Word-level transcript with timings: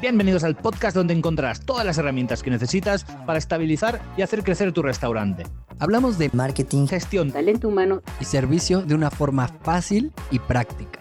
Bienvenidos 0.00 0.44
al 0.44 0.56
podcast 0.56 0.94
donde 0.94 1.14
encontrarás 1.14 1.64
todas 1.64 1.84
las 1.86 1.96
herramientas 1.98 2.42
que 2.42 2.50
necesitas 2.50 3.04
para 3.26 3.38
estabilizar 3.38 4.00
y 4.16 4.22
hacer 4.22 4.42
crecer 4.44 4.72
tu 4.72 4.82
restaurante. 4.82 5.44
Hablamos 5.78 6.18
de 6.18 6.30
marketing, 6.32 6.86
Gestión, 6.86 7.32
talento 7.32 7.68
humano 7.68 8.02
y 8.20 8.24
servicio 8.26 8.82
de 8.82 8.94
una 8.94 9.10
forma 9.10 9.48
fácil 9.48 10.12
y 10.30 10.38
práctica. 10.38 11.00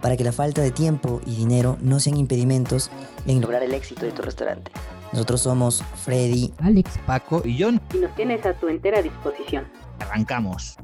para 0.00 0.18
que 0.18 0.24
la 0.24 0.32
falta 0.32 0.60
de 0.60 0.70
tiempo 0.70 1.22
y 1.24 1.34
dinero 1.34 1.78
no 1.80 1.98
sean 1.98 2.18
impedimentos 2.18 2.90
en 3.26 3.40
lograr 3.40 3.62
el 3.62 3.72
éxito 3.72 4.04
de 4.04 4.12
tu 4.12 4.20
restaurante. 4.20 4.70
Nosotros 5.12 5.40
somos 5.40 5.82
Freddy, 6.04 6.52
Alex, 6.58 6.98
Paco 7.06 7.40
y 7.42 7.62
John. 7.62 7.80
y 7.94 7.98
nos 7.98 8.14
tienes 8.14 8.44
a 8.44 8.52
tu 8.52 8.68
entera 8.68 9.00
disposición. 9.00 9.66
Arrancamos. 10.00 10.76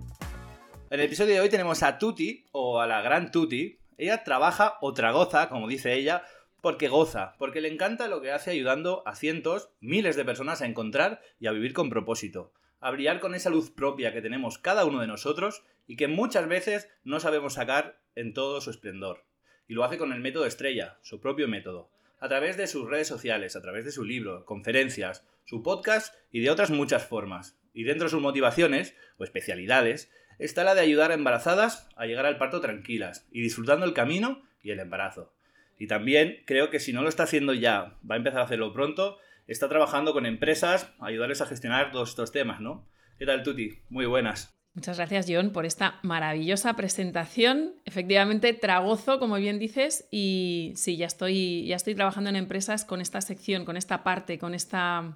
En 0.88 1.00
el 1.00 1.04
episodio 1.04 1.34
de 1.34 1.41
hoy 1.43 1.50
tenemos 1.50 1.82
a 1.82 1.98
Tuti, 1.98 2.46
o 2.52 2.80
a 2.80 2.86
la 2.86 3.02
gran 3.02 3.30
Tuti. 3.30 3.79
Ella 3.98 4.25
trabaja 4.25 4.77
o 4.80 4.95
tragoza, 4.95 5.50
como 5.50 5.68
dice 5.68 5.93
ella, 5.93 6.22
porque 6.61 6.88
goza, 6.88 7.34
porque 7.38 7.61
le 7.61 7.72
encanta 7.72 8.08
lo 8.08 8.20
que 8.20 8.32
hace 8.32 8.50
ayudando 8.50 9.02
a 9.06 9.14
cientos, 9.14 9.70
miles 9.80 10.16
de 10.16 10.24
personas 10.24 10.62
a 10.62 10.66
encontrar 10.66 11.20
y 11.38 11.46
a 11.46 11.52
vivir 11.52 11.73
con 11.73 11.91
propósito, 11.91 12.52
a 12.80 12.91
brillar 12.91 13.20
con 13.20 13.34
esa 13.34 13.50
luz 13.50 13.70
propia 13.70 14.12
que 14.12 14.23
tenemos 14.23 14.59
cada 14.59 14.84
uno 14.84 15.00
de 15.00 15.06
nosotros 15.06 15.62
y 15.86 15.96
que 15.96 16.09
muchas 16.09 16.48
veces 16.48 16.88
no 17.05 17.20
sabemos 17.20 17.55
sacar 17.55 18.00
en 18.14 18.33
todo 18.34 18.60
su 18.60 18.70
esplendor. 18.70 19.24
Y 19.69 19.74
lo 19.74 19.84
hace 19.84 19.98
con 19.98 20.12
el 20.12 20.20
método 20.20 20.46
estrella, 20.46 20.98
su 21.02 21.20
propio 21.20 21.48
método, 21.48 21.91
a 22.19 22.28
través 22.28 22.56
de 22.56 22.66
sus 22.66 22.88
redes 22.88 23.08
sociales, 23.08 23.56
a 23.56 23.62
través 23.62 23.84
de 23.84 23.92
su 23.92 24.05
libro, 24.05 24.45
conferencias, 24.45 25.24
su 25.45 25.62
podcast 25.62 26.14
y 26.30 26.41
de 26.41 26.50
otras 26.50 26.70
muchas 26.70 27.06
formas. 27.06 27.58
Y 27.72 27.84
dentro 27.84 28.06
de 28.06 28.11
sus 28.11 28.20
motivaciones, 28.20 28.95
o 29.19 29.24
especialidades, 29.24 30.11
está 30.38 30.64
la 30.64 30.74
de 30.74 30.80
ayudar 30.80 31.11
a 31.11 31.14
embarazadas 31.14 31.88
a 31.97 32.06
llegar 32.06 32.27
al 32.27 32.38
parto 32.38 32.61
tranquilas 32.61 33.27
y 33.30 33.41
disfrutando 33.42 33.86
el 33.86 33.95
camino 33.95 34.42
y 34.62 34.70
el 34.70 34.80
embarazo. 34.80 35.33
Y 35.80 35.87
también 35.87 36.43
creo 36.45 36.69
que 36.69 36.79
si 36.79 36.93
no 36.93 37.01
lo 37.01 37.09
está 37.09 37.23
haciendo 37.23 37.55
ya, 37.55 37.97
va 38.09 38.15
a 38.15 38.19
empezar 38.19 38.41
a 38.41 38.45
hacerlo 38.45 38.75
pronto, 38.75 39.16
está 39.47 39.66
trabajando 39.66 40.12
con 40.12 40.27
empresas 40.27 40.92
ayudarles 41.00 41.41
a 41.41 41.47
gestionar 41.47 41.91
todos 41.91 42.11
estos 42.11 42.33
temas, 42.33 42.61
¿no? 42.61 42.87
¿Qué 43.19 43.25
tal, 43.25 43.42
Tuti? 43.42 43.78
Muy 43.89 44.05
buenas. 44.05 44.55
Muchas 44.75 44.98
gracias, 44.98 45.25
John, 45.27 45.53
por 45.53 45.64
esta 45.64 45.98
maravillosa 46.03 46.75
presentación. 46.75 47.77
Efectivamente, 47.87 48.53
tragozo, 48.53 49.19
como 49.19 49.37
bien 49.37 49.59
dices, 49.59 50.06
y 50.11 50.75
sí, 50.77 50.98
ya 50.98 51.06
estoy, 51.06 51.67
ya 51.67 51.77
estoy 51.77 51.94
trabajando 51.94 52.28
en 52.28 52.37
empresas 52.37 52.84
con 52.84 53.00
esta 53.00 53.22
sección, 53.22 53.65
con 53.65 53.78
esta 53.78 54.05
parte, 54.05 54.39
con 54.39 54.53
esta, 54.53 55.15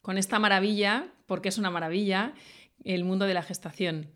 con 0.00 0.16
esta 0.16 0.38
maravilla, 0.38 1.12
porque 1.26 1.50
es 1.50 1.58
una 1.58 1.70
maravilla, 1.70 2.32
el 2.82 3.04
mundo 3.04 3.26
de 3.26 3.34
la 3.34 3.42
gestación. 3.42 4.10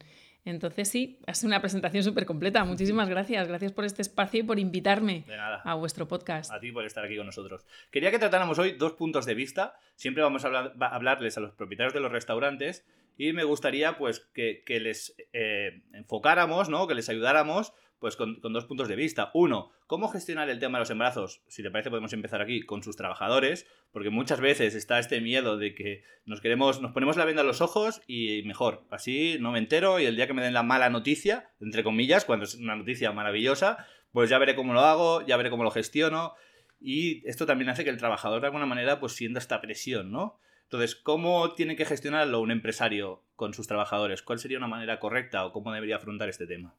Entonces, 0.44 0.88
sí, 0.88 1.18
ha 1.26 1.34
sido 1.34 1.48
una 1.48 1.60
presentación 1.60 2.02
súper 2.02 2.26
completa. 2.26 2.64
Muchísimas 2.64 3.08
gracias. 3.08 3.46
Gracias 3.48 3.72
por 3.72 3.84
este 3.84 4.02
espacio 4.02 4.40
y 4.40 4.42
por 4.42 4.58
invitarme 4.58 5.24
a 5.64 5.74
vuestro 5.74 6.08
podcast. 6.08 6.50
A 6.52 6.58
ti 6.60 6.72
por 6.72 6.84
estar 6.84 7.04
aquí 7.04 7.16
con 7.16 7.26
nosotros. 7.26 7.64
Quería 7.90 8.10
que 8.10 8.18
tratáramos 8.18 8.58
hoy 8.58 8.72
dos 8.72 8.92
puntos 8.94 9.24
de 9.26 9.34
vista. 9.34 9.74
Siempre 9.94 10.22
vamos 10.22 10.44
a 10.44 10.48
hablar- 10.48 10.72
hablarles 10.80 11.36
a 11.36 11.40
los 11.40 11.52
propietarios 11.52 11.94
de 11.94 12.00
los 12.00 12.10
restaurantes 12.10 12.84
y 13.16 13.32
me 13.32 13.44
gustaría 13.44 13.98
pues 13.98 14.20
que, 14.34 14.62
que 14.66 14.80
les 14.80 15.14
eh, 15.32 15.82
enfocáramos, 15.92 16.68
¿no? 16.68 16.86
Que 16.86 16.94
les 16.94 17.08
ayudáramos 17.08 17.72
pues 17.98 18.16
con, 18.16 18.40
con 18.40 18.52
dos 18.52 18.64
puntos 18.64 18.88
de 18.88 18.96
vista. 18.96 19.30
Uno, 19.34 19.70
cómo 19.92 20.08
gestionar 20.08 20.48
el 20.48 20.58
tema 20.58 20.78
de 20.78 20.84
los 20.84 20.90
embarazos. 20.90 21.42
Si 21.48 21.62
te 21.62 21.70
parece 21.70 21.90
podemos 21.90 22.14
empezar 22.14 22.40
aquí 22.40 22.62
con 22.62 22.82
sus 22.82 22.96
trabajadores, 22.96 23.66
porque 23.90 24.08
muchas 24.08 24.40
veces 24.40 24.74
está 24.74 24.98
este 24.98 25.20
miedo 25.20 25.58
de 25.58 25.74
que 25.74 26.02
nos 26.24 26.40
queremos, 26.40 26.80
nos 26.80 26.92
ponemos 26.92 27.18
la 27.18 27.26
venda 27.26 27.42
a 27.42 27.44
los 27.44 27.60
ojos 27.60 28.00
y 28.06 28.42
mejor, 28.44 28.86
así 28.90 29.36
no 29.38 29.52
me 29.52 29.58
entero 29.58 30.00
y 30.00 30.06
el 30.06 30.16
día 30.16 30.26
que 30.26 30.32
me 30.32 30.40
den 30.40 30.54
la 30.54 30.62
mala 30.62 30.88
noticia, 30.88 31.50
entre 31.60 31.84
comillas, 31.84 32.24
cuando 32.24 32.46
es 32.46 32.54
una 32.54 32.74
noticia 32.74 33.12
maravillosa, 33.12 33.86
pues 34.12 34.30
ya 34.30 34.38
veré 34.38 34.54
cómo 34.54 34.72
lo 34.72 34.80
hago, 34.80 35.26
ya 35.26 35.36
veré 35.36 35.50
cómo 35.50 35.62
lo 35.62 35.70
gestiono. 35.70 36.32
Y 36.80 37.28
esto 37.28 37.44
también 37.44 37.68
hace 37.68 37.84
que 37.84 37.90
el 37.90 37.98
trabajador 37.98 38.40
de 38.40 38.46
alguna 38.46 38.64
manera 38.64 38.98
pues 38.98 39.12
sienta 39.12 39.40
esta 39.40 39.60
presión, 39.60 40.10
¿no? 40.10 40.40
Entonces, 40.62 40.96
¿cómo 40.96 41.52
tiene 41.52 41.76
que 41.76 41.84
gestionarlo 41.84 42.40
un 42.40 42.50
empresario 42.50 43.26
con 43.36 43.52
sus 43.52 43.66
trabajadores? 43.66 44.22
¿Cuál 44.22 44.38
sería 44.38 44.56
una 44.56 44.68
manera 44.68 44.98
correcta 45.00 45.44
o 45.44 45.52
cómo 45.52 45.70
debería 45.70 45.96
afrontar 45.96 46.30
este 46.30 46.46
tema? 46.46 46.78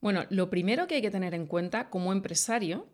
Bueno, 0.00 0.24
lo 0.30 0.48
primero 0.50 0.86
que 0.86 0.96
hay 0.96 1.02
que 1.02 1.10
tener 1.10 1.34
en 1.34 1.46
cuenta 1.46 1.90
como 1.90 2.12
empresario 2.12 2.88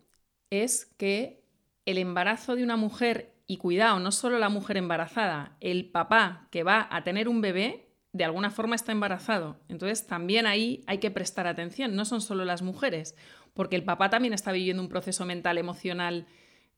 es 0.50 0.86
que 0.96 1.44
el 1.84 1.98
embarazo 1.98 2.56
de 2.56 2.64
una 2.64 2.76
mujer, 2.76 3.34
y 3.46 3.58
cuidado, 3.58 4.00
no 4.00 4.10
solo 4.10 4.38
la 4.38 4.48
mujer 4.48 4.78
embarazada, 4.78 5.56
el 5.60 5.90
papá 5.90 6.48
que 6.50 6.62
va 6.62 6.88
a 6.90 7.04
tener 7.04 7.28
un 7.28 7.42
bebé, 7.42 7.90
de 8.12 8.24
alguna 8.24 8.50
forma 8.50 8.74
está 8.74 8.92
embarazado. 8.92 9.60
Entonces 9.68 10.06
también 10.06 10.46
ahí 10.46 10.82
hay 10.86 10.98
que 10.98 11.10
prestar 11.10 11.46
atención, 11.46 11.94
no 11.94 12.04
son 12.04 12.20
solo 12.20 12.44
las 12.44 12.62
mujeres, 12.62 13.16
porque 13.52 13.76
el 13.76 13.84
papá 13.84 14.08
también 14.08 14.32
está 14.32 14.52
viviendo 14.52 14.82
un 14.82 14.88
proceso 14.88 15.26
mental, 15.26 15.58
emocional, 15.58 16.26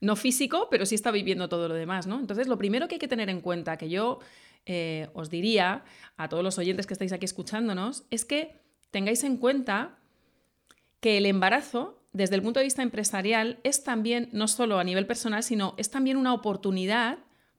no 0.01 0.17
físico, 0.17 0.69
pero 0.71 0.87
sí 0.87 0.95
está 0.95 1.11
viviendo 1.11 1.49
todo 1.49 1.69
lo 1.69 1.75
demás, 1.75 2.07
¿no? 2.07 2.19
Entonces 2.19 2.49
lo 2.49 2.59
primero 2.59 2.89
que 2.89 2.97
hay 2.97 2.99
que 2.99 3.09
tener 3.09 3.31
en 3.31 3.41
cuenta, 3.41 3.77
que 3.77 3.89
yo 3.89 4.19
eh, 4.65 5.09
os 5.15 5.31
diría 5.31 5.85
a 6.17 6.29
todos 6.29 6.43
los 6.43 6.59
oyentes 6.59 6.87
que 6.87 6.95
estáis 6.95 7.13
aquí 7.13 7.25
escuchándonos, 7.25 8.07
es 8.11 8.25
que 8.25 8.61
tengáis 8.91 9.23
en 9.23 9.37
cuenta 9.37 9.99
que 11.01 11.19
el 11.19 11.27
embarazo, 11.27 12.03
desde 12.13 12.35
el 12.35 12.43
punto 12.43 12.61
de 12.61 12.65
vista 12.65 12.83
empresarial, 12.83 13.61
es 13.65 13.85
también, 13.85 14.29
no 14.33 14.49
solo 14.49 14.79
a 14.79 14.85
nivel 14.85 15.07
personal, 15.07 15.43
sino 15.43 15.75
es 15.77 15.91
también 15.91 16.17
una 16.17 16.33
oportunidad 16.33 17.19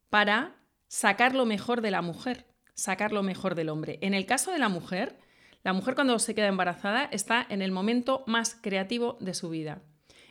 para 0.09 0.55
sacar 0.87 1.35
lo 1.35 1.45
mejor 1.45 1.81
de 1.81 1.91
la 1.91 2.01
mujer, 2.01 2.45
sacar 2.73 3.11
lo 3.11 3.23
mejor 3.23 3.55
del 3.55 3.69
hombre. 3.69 3.99
En 4.01 4.13
el 4.13 4.25
caso 4.25 4.51
de 4.51 4.59
la 4.59 4.69
mujer, 4.69 5.19
la 5.63 5.73
mujer 5.73 5.95
cuando 5.95 6.17
se 6.19 6.33
queda 6.33 6.47
embarazada 6.47 7.05
está 7.11 7.45
en 7.49 7.61
el 7.61 7.71
momento 7.71 8.23
más 8.25 8.55
creativo 8.55 9.17
de 9.19 9.33
su 9.33 9.49
vida. 9.49 9.81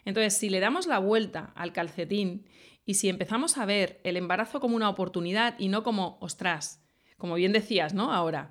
Entonces, 0.04 0.36
si 0.36 0.48
le 0.48 0.60
damos 0.60 0.86
la 0.86 0.98
vuelta 0.98 1.52
al 1.56 1.72
calcetín 1.72 2.46
y 2.84 2.94
si 2.94 3.08
empezamos 3.08 3.58
a 3.58 3.66
ver 3.66 4.00
el 4.04 4.16
embarazo 4.16 4.60
como 4.60 4.76
una 4.76 4.88
oportunidad 4.88 5.56
y 5.58 5.68
no 5.68 5.82
como, 5.82 6.16
ostras, 6.20 6.82
como 7.18 7.34
bien 7.34 7.52
decías, 7.52 7.92
¿no? 7.92 8.12
Ahora, 8.12 8.50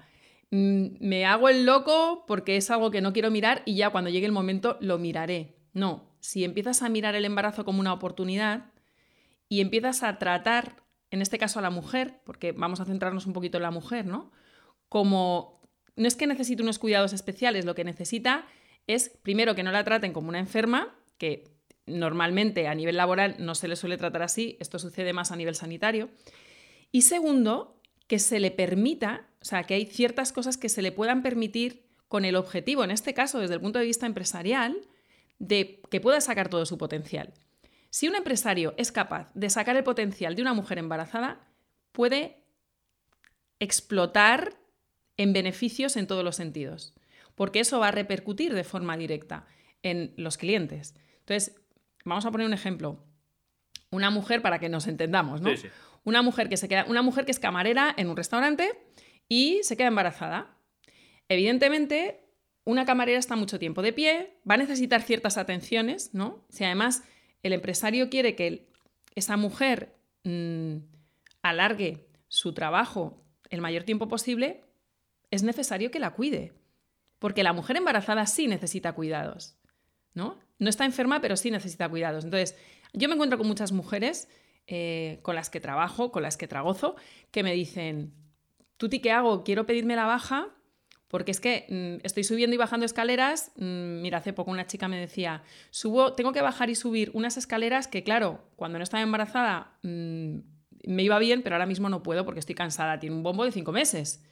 me 0.52 1.26
hago 1.26 1.50
el 1.50 1.66
loco 1.66 2.24
porque 2.28 2.58
es 2.58 2.70
algo 2.72 2.92
que 2.92 3.02
no 3.02 3.14
quiero 3.14 3.32
mirar 3.32 3.64
y 3.66 3.76
ya 3.76 3.90
cuando 3.90 4.10
llegue 4.10 4.26
el 4.26 4.32
momento 4.32 4.78
lo 4.80 4.98
miraré. 4.98 5.58
No, 5.74 6.16
si 6.20 6.44
empiezas 6.44 6.82
a 6.82 6.90
mirar 6.90 7.16
el 7.16 7.26
embarazo 7.26 7.66
como 7.66 7.80
una 7.80 7.94
oportunidad 7.94 8.72
y 9.50 9.62
empiezas 9.62 10.04
a 10.04 10.18
tratar, 10.18 10.84
en 11.12 11.22
este 11.22 11.38
caso 11.38 11.60
a 11.60 11.62
la 11.62 11.70
mujer, 11.70 12.22
porque 12.26 12.52
vamos 12.52 12.80
a 12.80 12.86
centrarnos 12.86 13.26
un 13.26 13.34
poquito 13.34 13.58
en 13.58 13.64
la 13.64 13.72
mujer, 13.72 14.06
¿no? 14.06 14.32
Como 14.90 15.62
no 15.96 16.08
es 16.08 16.16
que 16.16 16.28
necesite 16.28 16.64
unos 16.64 16.80
cuidados 16.80 17.14
especiales, 17.14 17.66
lo 17.66 17.76
que 17.76 17.84
necesita 17.84 18.46
es, 18.88 19.10
primero, 19.24 19.56
que 19.56 19.64
no 19.64 19.72
la 19.72 19.84
traten 19.84 20.14
como 20.14 20.30
una 20.30 20.40
enferma, 20.40 20.96
que 21.18 21.56
normalmente 21.86 22.68
a 22.68 22.76
nivel 22.76 22.98
laboral 22.98 23.36
no 23.40 23.56
se 23.56 23.68
le 23.68 23.76
suele 23.76 23.98
tratar 23.98 24.24
así, 24.24 24.58
esto 24.60 24.80
sucede 24.80 25.14
más 25.14 25.32
a 25.32 25.36
nivel 25.36 25.56
sanitario. 25.56 26.10
Y 26.92 27.04
segundo, 27.04 27.82
que 28.08 28.20
se 28.20 28.40
le 28.40 28.52
permita, 28.52 29.28
o 29.42 29.46
sea, 29.46 29.64
que 29.64 29.74
hay 29.74 29.86
ciertas 29.86 30.32
cosas 30.32 30.58
que 30.58 30.70
se 30.70 30.82
le 30.82 30.92
puedan 30.92 31.24
permitir 31.24 31.86
con 32.08 32.26
el 32.26 32.36
objetivo, 32.36 32.84
en 32.84 32.92
este 32.92 33.14
caso 33.14 33.40
desde 33.40 33.56
el 33.56 33.62
punto 33.62 33.80
de 33.80 33.86
vista 33.86 34.06
empresarial, 34.06 34.78
de 35.40 35.82
que 35.90 36.02
pueda 36.02 36.22
sacar 36.22 36.50
todo 36.50 36.66
su 36.66 36.78
potencial. 36.78 37.34
Si 37.90 38.08
un 38.08 38.16
empresario 38.16 38.74
es 38.78 38.92
capaz 38.92 39.32
de 39.34 39.50
sacar 39.50 39.76
el 39.76 39.84
potencial 39.84 40.36
de 40.36 40.42
una 40.42 40.54
mujer 40.54 40.78
embarazada, 40.78 41.40
puede 41.92 42.44
explotar 43.60 44.56
en 45.18 45.34
beneficios 45.34 45.96
en 45.96 46.08
todos 46.08 46.24
los 46.24 46.36
sentidos, 46.36 46.94
porque 47.36 47.62
eso 47.62 47.80
va 47.80 47.88
a 47.88 47.92
repercutir 47.92 48.54
de 48.54 48.64
forma 48.64 48.98
directa 48.98 49.48
en 49.82 50.14
los 50.18 50.38
clientes. 50.38 50.96
Entonces, 51.20 51.56
vamos 52.04 52.26
a 52.26 52.32
poner 52.32 52.48
un 52.48 52.54
ejemplo. 52.54 53.04
Una 53.92 54.10
mujer, 54.10 54.42
para 54.42 54.60
que 54.60 54.68
nos 54.68 54.88
entendamos, 54.88 55.42
¿no? 55.42 55.50
Sí, 55.52 55.58
sí. 55.58 55.68
Una 56.06 56.22
mujer 56.22 56.48
que 56.48 56.56
se 56.56 56.70
queda, 56.70 56.86
una 56.88 57.02
mujer 57.02 57.26
que 57.26 57.32
es 57.32 57.40
camarera 57.40 57.94
en 57.98 58.10
un 58.10 58.16
restaurante 58.16 58.72
y 59.28 59.60
se 59.64 59.76
queda 59.76 59.88
embarazada. 59.88 60.56
Evidentemente, 61.28 62.22
una 62.64 62.86
camarera 62.86 63.20
está 63.20 63.36
mucho 63.36 63.60
tiempo 63.60 63.82
de 63.82 63.92
pie, 63.92 64.40
va 64.50 64.56
a 64.56 64.58
necesitar 64.58 65.02
ciertas 65.02 65.38
atenciones, 65.38 66.14
¿no? 66.14 66.46
Si 66.50 66.64
además 66.64 67.04
el 67.44 67.54
empresario 67.54 68.10
quiere 68.10 68.36
que 68.36 68.70
esa 69.16 69.36
mujer 69.36 69.96
mm, 70.24 70.78
alargue 71.42 72.08
su 72.28 72.54
trabajo 72.54 73.24
el 73.50 73.62
mayor 73.62 73.84
tiempo 73.84 74.08
posible, 74.08 74.64
es 75.32 75.44
necesario 75.44 75.92
que 75.92 76.00
la 76.00 76.14
cuide. 76.14 76.54
Porque 77.20 77.44
la 77.44 77.54
mujer 77.54 77.78
embarazada 77.78 78.26
sí 78.26 78.48
necesita 78.48 78.94
cuidados, 78.94 79.56
¿no? 80.14 80.38
No 80.60 80.70
está 80.70 80.86
enferma, 80.86 81.22
pero 81.22 81.38
sí 81.38 81.52
necesita 81.52 81.90
cuidados. 81.90 82.26
Entonces, 82.26 82.56
yo 82.94 83.08
me 83.08 83.14
encuentro 83.14 83.38
con 83.38 83.48
muchas 83.48 83.72
mujeres 83.72 84.28
eh, 84.68 85.20
con 85.22 85.36
las 85.36 85.50
que 85.50 85.60
trabajo, 85.60 86.12
con 86.12 86.24
las 86.24 86.38
que 86.38 86.48
tragozo, 86.48 86.96
que 87.32 87.44
me 87.44 87.54
dicen, 87.54 88.14
Tuti, 88.78 89.00
¿qué 89.00 89.12
hago? 89.12 89.44
Quiero 89.44 89.66
pedirme 89.66 89.96
la 89.96 90.06
baja 90.06 90.50
porque 91.08 91.32
es 91.32 91.40
que 91.40 91.66
mm, 91.70 92.06
estoy 92.06 92.24
subiendo 92.24 92.56
y 92.56 92.58
bajando 92.58 92.86
escaleras. 92.86 93.52
mm, 93.56 94.02
mira, 94.02 94.18
hace 94.18 94.34
poco 94.34 94.52
una 94.52 94.68
chica 94.68 94.88
me 94.88 95.00
decía, 95.00 95.44
subo, 95.70 96.14
tengo 96.14 96.32
que 96.34 96.42
bajar 96.42 96.70
y 96.70 96.76
subir 96.76 97.12
unas 97.14 97.38
escaleras 97.38 97.88
que, 97.88 98.04
claro, 98.04 98.50
cuando 98.56 98.78
no 98.80 98.84
estaba 98.84 99.04
embarazada 99.04 99.78
mm, 99.84 100.40
me 100.88 101.04
iba 101.04 101.18
bien, 101.20 101.42
pero 101.42 101.56
ahora 101.56 101.66
mismo 101.66 101.90
no 101.90 102.04
puedo 102.04 102.26
porque 102.26 102.40
estoy 102.40 102.56
cansada. 102.56 103.00
Tiene 103.00 103.16
un 103.16 103.24
bombo 103.24 103.46
de 103.46 103.52
cinco 103.52 103.72
meses. 103.72 104.24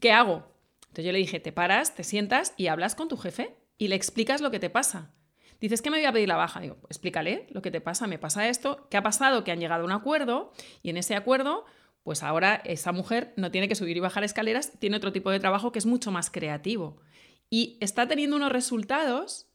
¿Qué 0.00 0.12
hago? 0.12 0.46
Entonces 0.82 1.04
yo 1.04 1.12
le 1.12 1.18
dije, 1.18 1.40
te 1.40 1.52
paras, 1.52 1.94
te 1.94 2.04
sientas 2.04 2.54
y 2.56 2.68
hablas 2.68 2.94
con 2.94 3.08
tu 3.08 3.16
jefe 3.16 3.56
y 3.78 3.88
le 3.88 3.96
explicas 3.96 4.40
lo 4.40 4.50
que 4.50 4.58
te 4.58 4.70
pasa. 4.70 5.14
Dices 5.60 5.82
que 5.82 5.90
me 5.90 5.98
voy 5.98 6.06
a 6.06 6.12
pedir 6.12 6.28
la 6.28 6.36
baja. 6.36 6.60
Digo, 6.60 6.78
explícale 6.88 7.46
lo 7.50 7.62
que 7.62 7.70
te 7.70 7.80
pasa, 7.80 8.06
me 8.06 8.18
pasa 8.18 8.48
esto, 8.48 8.86
¿qué 8.90 8.96
ha 8.96 9.02
pasado? 9.02 9.44
Que 9.44 9.52
han 9.52 9.60
llegado 9.60 9.82
a 9.82 9.86
un 9.86 9.92
acuerdo 9.92 10.52
y 10.82 10.90
en 10.90 10.96
ese 10.96 11.14
acuerdo, 11.14 11.64
pues 12.02 12.22
ahora 12.22 12.56
esa 12.64 12.92
mujer 12.92 13.34
no 13.36 13.50
tiene 13.50 13.68
que 13.68 13.74
subir 13.74 13.96
y 13.96 14.00
bajar 14.00 14.24
escaleras, 14.24 14.72
tiene 14.78 14.96
otro 14.96 15.12
tipo 15.12 15.30
de 15.30 15.40
trabajo 15.40 15.72
que 15.72 15.78
es 15.78 15.86
mucho 15.86 16.10
más 16.10 16.30
creativo. 16.30 17.00
Y 17.50 17.76
está 17.80 18.06
teniendo 18.06 18.36
unos 18.36 18.52
resultados 18.52 19.48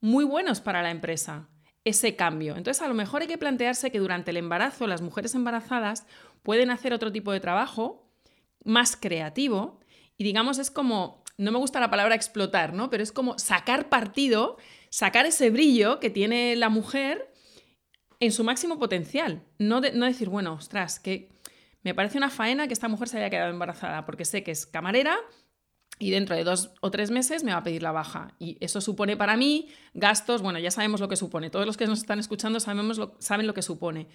muy 0.00 0.24
buenos 0.24 0.60
para 0.60 0.82
la 0.82 0.90
empresa 0.90 1.48
ese 1.84 2.16
cambio. 2.16 2.56
Entonces, 2.56 2.82
a 2.82 2.88
lo 2.88 2.94
mejor 2.94 3.22
hay 3.22 3.28
que 3.28 3.38
plantearse 3.38 3.90
que 3.90 3.98
durante 3.98 4.30
el 4.30 4.38
embarazo 4.38 4.86
las 4.86 5.02
mujeres 5.02 5.34
embarazadas 5.34 6.06
pueden 6.42 6.70
hacer 6.70 6.92
otro 6.92 7.12
tipo 7.12 7.32
de 7.32 7.40
trabajo 7.40 8.10
más 8.64 8.96
creativo 8.96 9.80
y 10.16 10.24
digamos 10.24 10.58
es 10.58 10.70
como, 10.70 11.22
no 11.36 11.52
me 11.52 11.58
gusta 11.58 11.80
la 11.80 11.90
palabra 11.90 12.14
explotar, 12.14 12.72
¿no? 12.72 12.90
Pero 12.90 13.02
es 13.02 13.12
como 13.12 13.38
sacar 13.38 13.88
partido, 13.88 14.56
sacar 14.94 15.26
ese 15.26 15.50
brillo 15.50 15.98
que 15.98 16.08
tiene 16.08 16.54
la 16.54 16.68
mujer 16.68 17.28
en 18.20 18.30
su 18.30 18.44
máximo 18.44 18.78
potencial. 18.78 19.42
No, 19.58 19.80
decir, 19.80 20.28
bueno, 20.28 20.52
ostras, 20.52 21.00
que 21.00 21.30
me 21.82 21.96
parece 21.96 22.16
una 22.16 22.30
faena 22.30 22.68
que 22.68 22.74
esta 22.74 22.86
mujer 22.86 23.08
se 23.08 23.18
haya 23.18 23.28
quedado 23.28 23.50
embarazada 23.50 24.06
porque 24.06 24.24
sé 24.24 24.44
que 24.44 24.52
es 24.52 24.66
camarera 24.66 25.16
y 25.98 26.12
dentro 26.12 26.36
de 26.36 26.44
dos 26.44 26.74
o 26.80 26.92
tres 26.92 27.10
meses 27.10 27.42
me 27.42 27.50
va 27.50 27.58
a 27.58 27.62
pedir 27.64 27.82
la 27.82 27.90
baja. 27.90 28.36
Y 28.38 28.56
eso 28.60 28.80
supone 28.80 29.16
para 29.16 29.36
mí 29.36 29.68
gastos, 29.94 30.42
bueno, 30.42 30.60
ya 30.60 30.70
sabemos 30.70 31.00
lo 31.00 31.08
que 31.08 31.16
supone, 31.16 31.50
todos 31.50 31.66
los 31.66 31.76
que 31.76 31.88
nos 31.88 31.98
están 31.98 32.20
escuchando 32.20 32.60
sabemos 32.60 32.96
lo, 32.96 33.16
saben 33.18 33.48
lo 33.48 33.54
que 33.54 33.62
supone. 33.62 34.06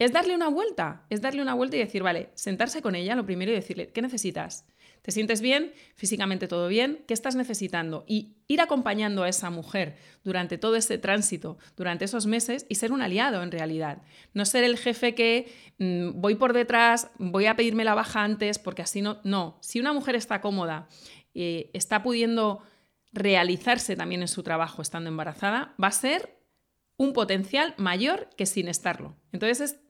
Es 0.00 0.12
darle 0.12 0.34
una 0.34 0.48
vuelta, 0.48 1.06
es 1.08 1.22
darle 1.22 1.40
una 1.40 1.54
vuelta 1.54 1.76
y 1.76 1.78
decir, 1.78 2.02
vale, 2.02 2.30
sentarse 2.34 2.82
con 2.82 2.96
ella 2.96 3.14
lo 3.14 3.24
primero 3.24 3.52
y 3.52 3.54
decirle, 3.54 3.92
¿qué 3.92 4.02
necesitas? 4.02 4.66
¿Te 5.06 5.12
sientes 5.12 5.40
bien? 5.40 5.72
¿Físicamente 5.94 6.48
todo 6.48 6.66
bien? 6.66 7.04
¿Qué 7.06 7.14
estás 7.14 7.36
necesitando? 7.36 8.04
Y 8.08 8.34
ir 8.48 8.60
acompañando 8.60 9.22
a 9.22 9.28
esa 9.28 9.50
mujer 9.50 9.96
durante 10.24 10.58
todo 10.58 10.74
ese 10.74 10.98
tránsito, 10.98 11.58
durante 11.76 12.06
esos 12.06 12.26
meses 12.26 12.66
y 12.68 12.74
ser 12.74 12.90
un 12.90 13.00
aliado 13.00 13.40
en 13.44 13.52
realidad. 13.52 14.02
No 14.34 14.44
ser 14.44 14.64
el 14.64 14.76
jefe 14.76 15.14
que 15.14 15.46
mm, 15.78 16.20
voy 16.20 16.34
por 16.34 16.52
detrás, 16.52 17.08
voy 17.18 17.46
a 17.46 17.54
pedirme 17.54 17.84
la 17.84 17.94
baja 17.94 18.24
antes 18.24 18.58
porque 18.58 18.82
así 18.82 19.00
no. 19.00 19.20
No, 19.22 19.58
si 19.60 19.78
una 19.78 19.92
mujer 19.92 20.16
está 20.16 20.40
cómoda 20.40 20.88
eh, 21.34 21.70
está 21.72 22.02
pudiendo 22.02 22.64
realizarse 23.12 23.94
también 23.94 24.22
en 24.22 24.28
su 24.28 24.42
trabajo 24.42 24.82
estando 24.82 25.08
embarazada, 25.08 25.72
va 25.80 25.86
a 25.86 25.92
ser 25.92 26.36
un 26.96 27.12
potencial 27.12 27.76
mayor 27.76 28.28
que 28.36 28.46
sin 28.46 28.66
estarlo. 28.66 29.14
Entonces 29.30 29.60
es 29.60 29.80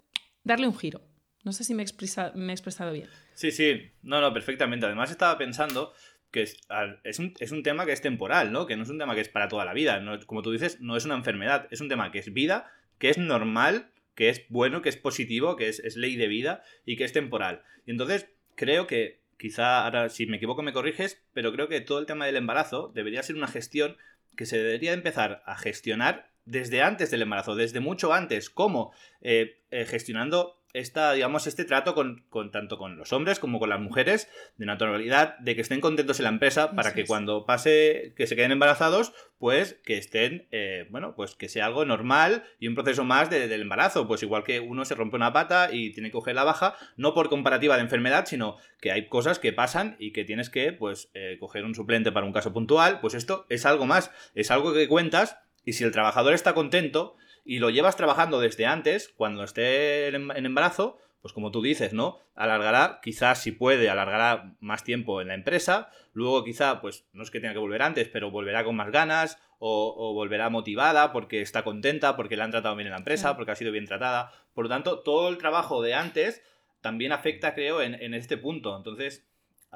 darle 0.45 0.69
un 0.69 0.77
giro. 0.77 1.01
No 1.43 1.55
sé 1.55 1.65
si 1.65 1.73
me, 1.73 1.87
me 2.35 2.53
he 2.53 2.55
expresado 2.55 2.93
bien. 2.93 3.09
Sí, 3.37 3.51
sí, 3.51 3.93
no, 4.03 4.23
no, 4.23 4.33
perfectamente. 4.33 4.87
Además 4.87 5.11
estaba 5.11 5.37
pensando 5.37 5.93
que 6.31 6.41
es, 6.41 6.59
es, 7.05 7.19
un, 7.19 7.35
es, 7.39 7.53
un, 7.53 7.63
tema 7.63 7.85
que 7.85 7.93
es 7.93 8.01
temporal, 8.01 8.51
¿no? 8.51 8.67
Que 8.67 8.77
no 8.77 8.83
es 8.83 8.89
un 8.89 8.99
tema 8.99 9.15
que 9.15 9.21
es 9.21 9.29
para 9.29 9.49
toda 9.49 9.67
la 9.67 9.75
vida. 9.75 10.01
No, 10.01 10.19
como 10.27 10.41
tú 10.41 10.53
dices, 10.53 10.81
no 10.81 10.97
es 10.97 11.05
una 11.05 11.17
enfermedad, 11.17 11.69
es 11.71 11.83
un 11.83 11.91
tema 11.91 12.11
que 12.11 12.19
es 12.19 12.33
vida, 12.33 12.73
que 12.99 13.11
es 13.11 13.19
normal, 13.19 13.91
que 14.15 14.31
es 14.31 14.47
bueno, 14.49 14.81
que 14.81 14.89
es 14.89 14.97
positivo, 14.97 15.57
que 15.57 15.69
es, 15.69 15.81
es 15.81 15.97
ley 15.97 16.17
de 16.17 16.29
vida 16.29 16.63
y 16.87 16.97
que 16.97 17.05
es 17.05 17.13
temporal. 17.13 17.63
Y 17.85 17.91
entonces 17.91 18.27
creo 18.55 18.87
que 18.87 19.21
quizá 19.37 19.85
ahora 19.85 20.09
si 20.09 20.25
me 20.25 20.39
equivoco 20.39 20.63
me 20.63 20.73
corriges, 20.73 21.23
pero 21.35 21.53
creo 21.53 21.69
que 21.69 21.83
todo 21.83 21.99
el 21.99 22.07
tema 22.07 22.25
del 22.25 22.37
embarazo 22.37 22.91
debería 22.95 23.23
ser 23.23 23.37
una 23.37 23.49
gestión 23.49 23.99
que 24.35 24.47
se 24.47 24.57
debería 24.57 24.95
empezar 24.95 25.43
a 25.45 25.59
gestionar 25.59 26.31
desde 26.47 26.81
antes 26.81 27.11
del 27.11 27.23
embarazo, 27.23 27.55
desde 27.55 27.81
mucho 27.81 28.15
antes, 28.15 28.49
como 28.49 28.95
eh, 29.21 29.61
eh, 29.71 29.85
gestionando 29.85 30.56
esta, 30.77 31.13
digamos, 31.13 31.47
este 31.47 31.65
trato 31.65 31.95
con, 31.95 32.25
tanto 32.53 32.77
con 32.77 32.99
los 32.99 33.13
hombres 33.13 33.39
como 33.39 33.59
con 33.59 33.71
las 33.71 33.81
mujeres, 33.81 34.29
de 34.59 34.67
naturalidad, 34.67 35.39
de 35.39 35.55
que 35.55 35.63
estén 35.63 35.81
contentos 35.81 36.21
en 36.21 36.25
la 36.25 36.31
empresa 36.31 36.73
para 36.73 36.93
que 36.93 37.07
cuando 37.07 37.47
pase 37.47 38.13
que 38.15 38.27
se 38.27 38.37
queden 38.37 38.53
embarazados, 38.53 39.15
pues 39.39 39.81
que 39.85 39.97
estén, 39.97 40.47
eh, 40.51 40.87
bueno, 40.91 41.15
pues 41.17 41.35
que 41.35 41.49
sea 41.49 41.67
algo 41.67 41.85
normal 41.87 42.45
y 42.61 42.69
un 42.69 42.75
proceso 42.75 43.05
más 43.05 43.31
del 43.31 43.53
embarazo. 43.53 44.07
Pues 44.07 44.23
igual 44.23 44.45
que 44.45 44.61
uno 44.61 44.85
se 44.85 44.95
rompe 44.95 45.17
una 45.17 45.33
pata 45.33 45.71
y 45.73 45.93
tiene 45.93 46.11
que 46.11 46.15
coger 46.15 46.35
la 46.35 46.45
baja, 46.45 46.77
no 46.97 47.15
por 47.15 47.31
comparativa 47.31 47.77
de 47.77 47.83
enfermedad, 47.83 48.27
sino 48.27 48.59
que 48.81 48.93
hay 48.93 49.09
cosas 49.09 49.39
que 49.39 49.55
pasan 49.55 49.97
y 49.99 50.13
que 50.13 50.25
tienes 50.25 50.51
que, 50.51 50.73
pues, 50.73 51.11
eh, 51.15 51.39
coger 51.41 51.65
un 51.65 51.75
suplente 51.75 52.13
para 52.13 52.27
un 52.27 52.33
caso 52.33 52.53
puntual. 52.53 53.01
Pues 53.01 53.15
esto 53.15 53.47
es 53.49 53.65
algo 53.65 53.87
más, 53.87 54.11
es 54.35 54.51
algo 54.51 54.75
que 54.75 54.89
cuentas 54.89 55.39
y 55.65 55.73
si 55.73 55.85
el 55.85 55.93
trabajador 55.93 56.35
está 56.35 56.55
contento, 56.55 57.17
y 57.47 57.61
lo 57.61 57.71
llevas 57.71 57.97
trabajando 57.97 58.41
desde 58.41 58.67
antes, 58.67 59.09
cuando 59.17 59.45
esté 59.45 60.09
en 60.09 60.47
embarazo, 60.47 60.99
pues 61.27 61.33
como 61.33 61.51
tú 61.51 61.63
dices, 61.63 61.93
¿no? 61.93 62.19
Alargará, 62.35 63.01
quizás 63.03 63.43
si 63.43 63.53
puede, 63.53 63.89
alargará 63.89 64.55
más 64.61 64.85
tiempo 64.85 65.21
en 65.21 65.29
la 65.29 65.35
empresa, 65.35 65.91
luego 66.13 66.45
quizá, 66.45 66.81
pues 66.81 67.07
no 67.13 67.23
es 67.23 67.31
que 67.31 67.41
tenga 67.41 67.53
que 67.53 67.59
volver 67.59 67.83
antes, 67.83 68.09
pero 68.09 68.31
volverá 68.31 68.65
con 68.65 68.77
más 68.77 68.91
ganas 68.91 69.39
o, 69.59 70.13
volverá 70.15 70.51
motivada 70.51 71.13
porque 71.13 71.41
está 71.41 71.65
contenta, 71.65 72.17
porque 72.17 72.37
la 72.37 72.45
han 72.45 72.51
tratado 72.51 72.77
bien 72.77 72.89
en 72.89 72.93
la 72.93 72.99
empresa, 72.99 73.37
porque 73.37 73.53
ha 73.53 73.57
sido 73.57 73.73
bien 73.73 73.87
tratada. 73.87 74.33
Por 74.55 74.67
lo 74.67 74.69
tanto, 74.69 75.01
todo 75.01 75.29
el 75.29 75.39
trabajo 75.39 75.83
de 75.83 75.95
antes 75.95 76.43
también 76.81 77.13
afecta, 77.13 77.55
creo, 77.55 77.83
en, 77.83 77.95
en 77.95 78.15
este 78.15 78.37
punto. 78.37 78.77
Entonces, 78.77 79.27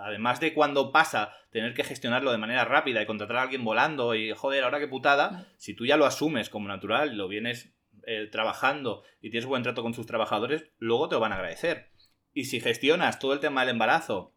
Además 0.03 0.41
de 0.41 0.55
cuando 0.55 0.93
pasa 0.93 1.35
tener 1.51 1.75
que 1.75 1.85
gestionarlo 1.85 2.33
de 2.33 2.39
manera 2.39 2.65
rápida 2.65 3.03
y 3.03 3.07
contratar 3.07 3.37
a 3.37 3.43
alguien 3.43 3.65
volando 3.65 4.15
y 4.15 4.33
joder, 4.33 4.65
ahora 4.65 4.79
qué 4.79 4.89
putada, 4.89 5.47
si 5.57 5.75
tú 5.75 5.87
ya 5.87 5.97
lo 5.97 6.07
asumes 6.07 6.49
como 6.49 6.69
natural, 6.69 7.17
lo 7.17 7.29
vienes 7.29 7.75
eh, 8.07 8.29
trabajando 8.31 9.03
y 9.21 9.31
tienes 9.31 9.47
buen 9.47 9.63
trato 9.63 9.83
con 9.83 9.93
tus 9.93 10.07
trabajadores, 10.07 10.65
luego 10.79 11.09
te 11.09 11.17
lo 11.17 11.21
van 11.21 11.33
a 11.33 11.37
agradecer. 11.37 11.89
Y 12.33 12.45
si 12.45 12.61
gestionas 12.61 13.19
todo 13.19 13.33
el 13.33 13.41
tema 13.41 13.61
del 13.61 13.71
embarazo, 13.71 14.35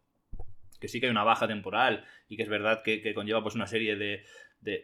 que 0.80 0.88
sí 0.88 1.00
que 1.00 1.06
hay 1.06 1.12
una 1.12 1.24
baja 1.24 1.46
temporal 1.46 2.04
y 2.28 2.36
que 2.36 2.42
es 2.42 2.48
verdad 2.48 2.82
que, 2.82 3.14
conlleva 3.14 3.42
pues 3.42 3.54
una 3.54 3.66
serie 3.66 3.96
de, 3.96 4.24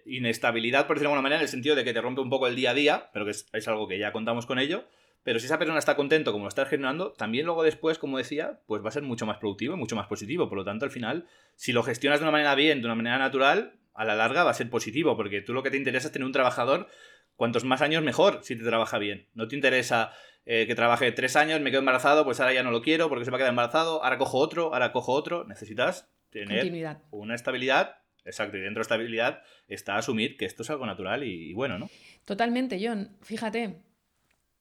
inestabilidad, 0.06 0.86
por 0.86 0.96
decirlo 0.96 1.10
de 1.10 1.14
alguna 1.14 1.22
manera, 1.22 1.40
en 1.40 1.44
el 1.44 1.48
sentido 1.48 1.74
de 1.74 1.84
que 1.84 1.92
te 1.92 2.00
rompe 2.00 2.20
un 2.20 2.30
poco 2.30 2.46
el 2.46 2.56
día 2.56 2.70
a 2.70 2.74
día, 2.74 3.10
pero 3.12 3.24
que 3.24 3.32
es 3.32 3.68
algo 3.68 3.88
que 3.88 3.98
ya 3.98 4.12
contamos 4.12 4.46
con 4.46 4.58
ello, 4.58 4.86
pero 5.22 5.38
si 5.38 5.46
esa 5.46 5.58
persona 5.58 5.78
está 5.78 5.96
contento 5.96 6.32
como 6.32 6.44
lo 6.44 6.48
estás 6.48 6.68
generando, 6.68 7.12
también 7.12 7.44
luego 7.44 7.62
después, 7.62 7.98
como 7.98 8.18
decía, 8.18 8.60
pues 8.66 8.82
va 8.82 8.88
a 8.88 8.92
ser 8.92 9.02
mucho 9.02 9.26
más 9.26 9.38
productivo 9.38 9.74
y 9.74 9.76
mucho 9.76 9.96
más 9.96 10.06
positivo. 10.06 10.48
Por 10.48 10.58
lo 10.58 10.64
tanto, 10.64 10.84
al 10.84 10.90
final, 10.90 11.26
si 11.56 11.72
lo 11.72 11.82
gestionas 11.82 12.20
de 12.20 12.24
una 12.24 12.32
manera 12.32 12.54
bien, 12.54 12.80
de 12.80 12.86
una 12.86 12.94
manera 12.94 13.18
natural, 13.18 13.78
a 13.94 14.04
la 14.04 14.14
larga 14.14 14.44
va 14.44 14.50
a 14.50 14.54
ser 14.54 14.70
positivo, 14.70 15.16
porque 15.16 15.42
tú 15.42 15.52
lo 15.52 15.62
que 15.62 15.70
te 15.70 15.76
interesa 15.76 16.06
es 16.06 16.12
tener 16.12 16.24
un 16.24 16.32
trabajador 16.32 16.88
cuantos 17.36 17.64
más 17.64 17.82
años 17.82 18.02
mejor 18.02 18.40
si 18.42 18.56
te 18.56 18.64
trabaja 18.64 18.98
bien. 18.98 19.28
No 19.34 19.46
te 19.46 19.56
interesa 19.56 20.12
eh, 20.46 20.66
que 20.66 20.74
trabaje 20.74 21.12
tres 21.12 21.36
años, 21.36 21.60
me 21.60 21.70
quedo 21.70 21.80
embarazado, 21.80 22.24
pues 22.24 22.40
ahora 22.40 22.54
ya 22.54 22.62
no 22.62 22.70
lo 22.70 22.80
quiero 22.80 23.08
porque 23.08 23.24
se 23.24 23.30
va 23.30 23.36
a 23.36 23.38
quedar 23.38 23.50
embarazado, 23.50 24.02
ahora 24.02 24.18
cojo 24.18 24.38
otro, 24.38 24.72
ahora 24.72 24.92
cojo 24.92 25.12
otro. 25.12 25.44
Necesitas 25.44 26.10
tener 26.30 26.64
una 27.10 27.34
estabilidad. 27.34 27.96
Exacto, 28.24 28.58
y 28.58 28.60
dentro 28.60 28.80
de 28.80 28.82
estabilidad 28.82 29.42
está 29.68 29.96
asumir 29.96 30.36
que 30.36 30.44
esto 30.44 30.62
es 30.62 30.70
algo 30.70 30.84
natural 30.84 31.24
y 31.24 31.54
bueno, 31.54 31.78
¿no? 31.78 31.88
Totalmente, 32.26 32.78
John. 32.82 33.16
Fíjate, 33.22 33.82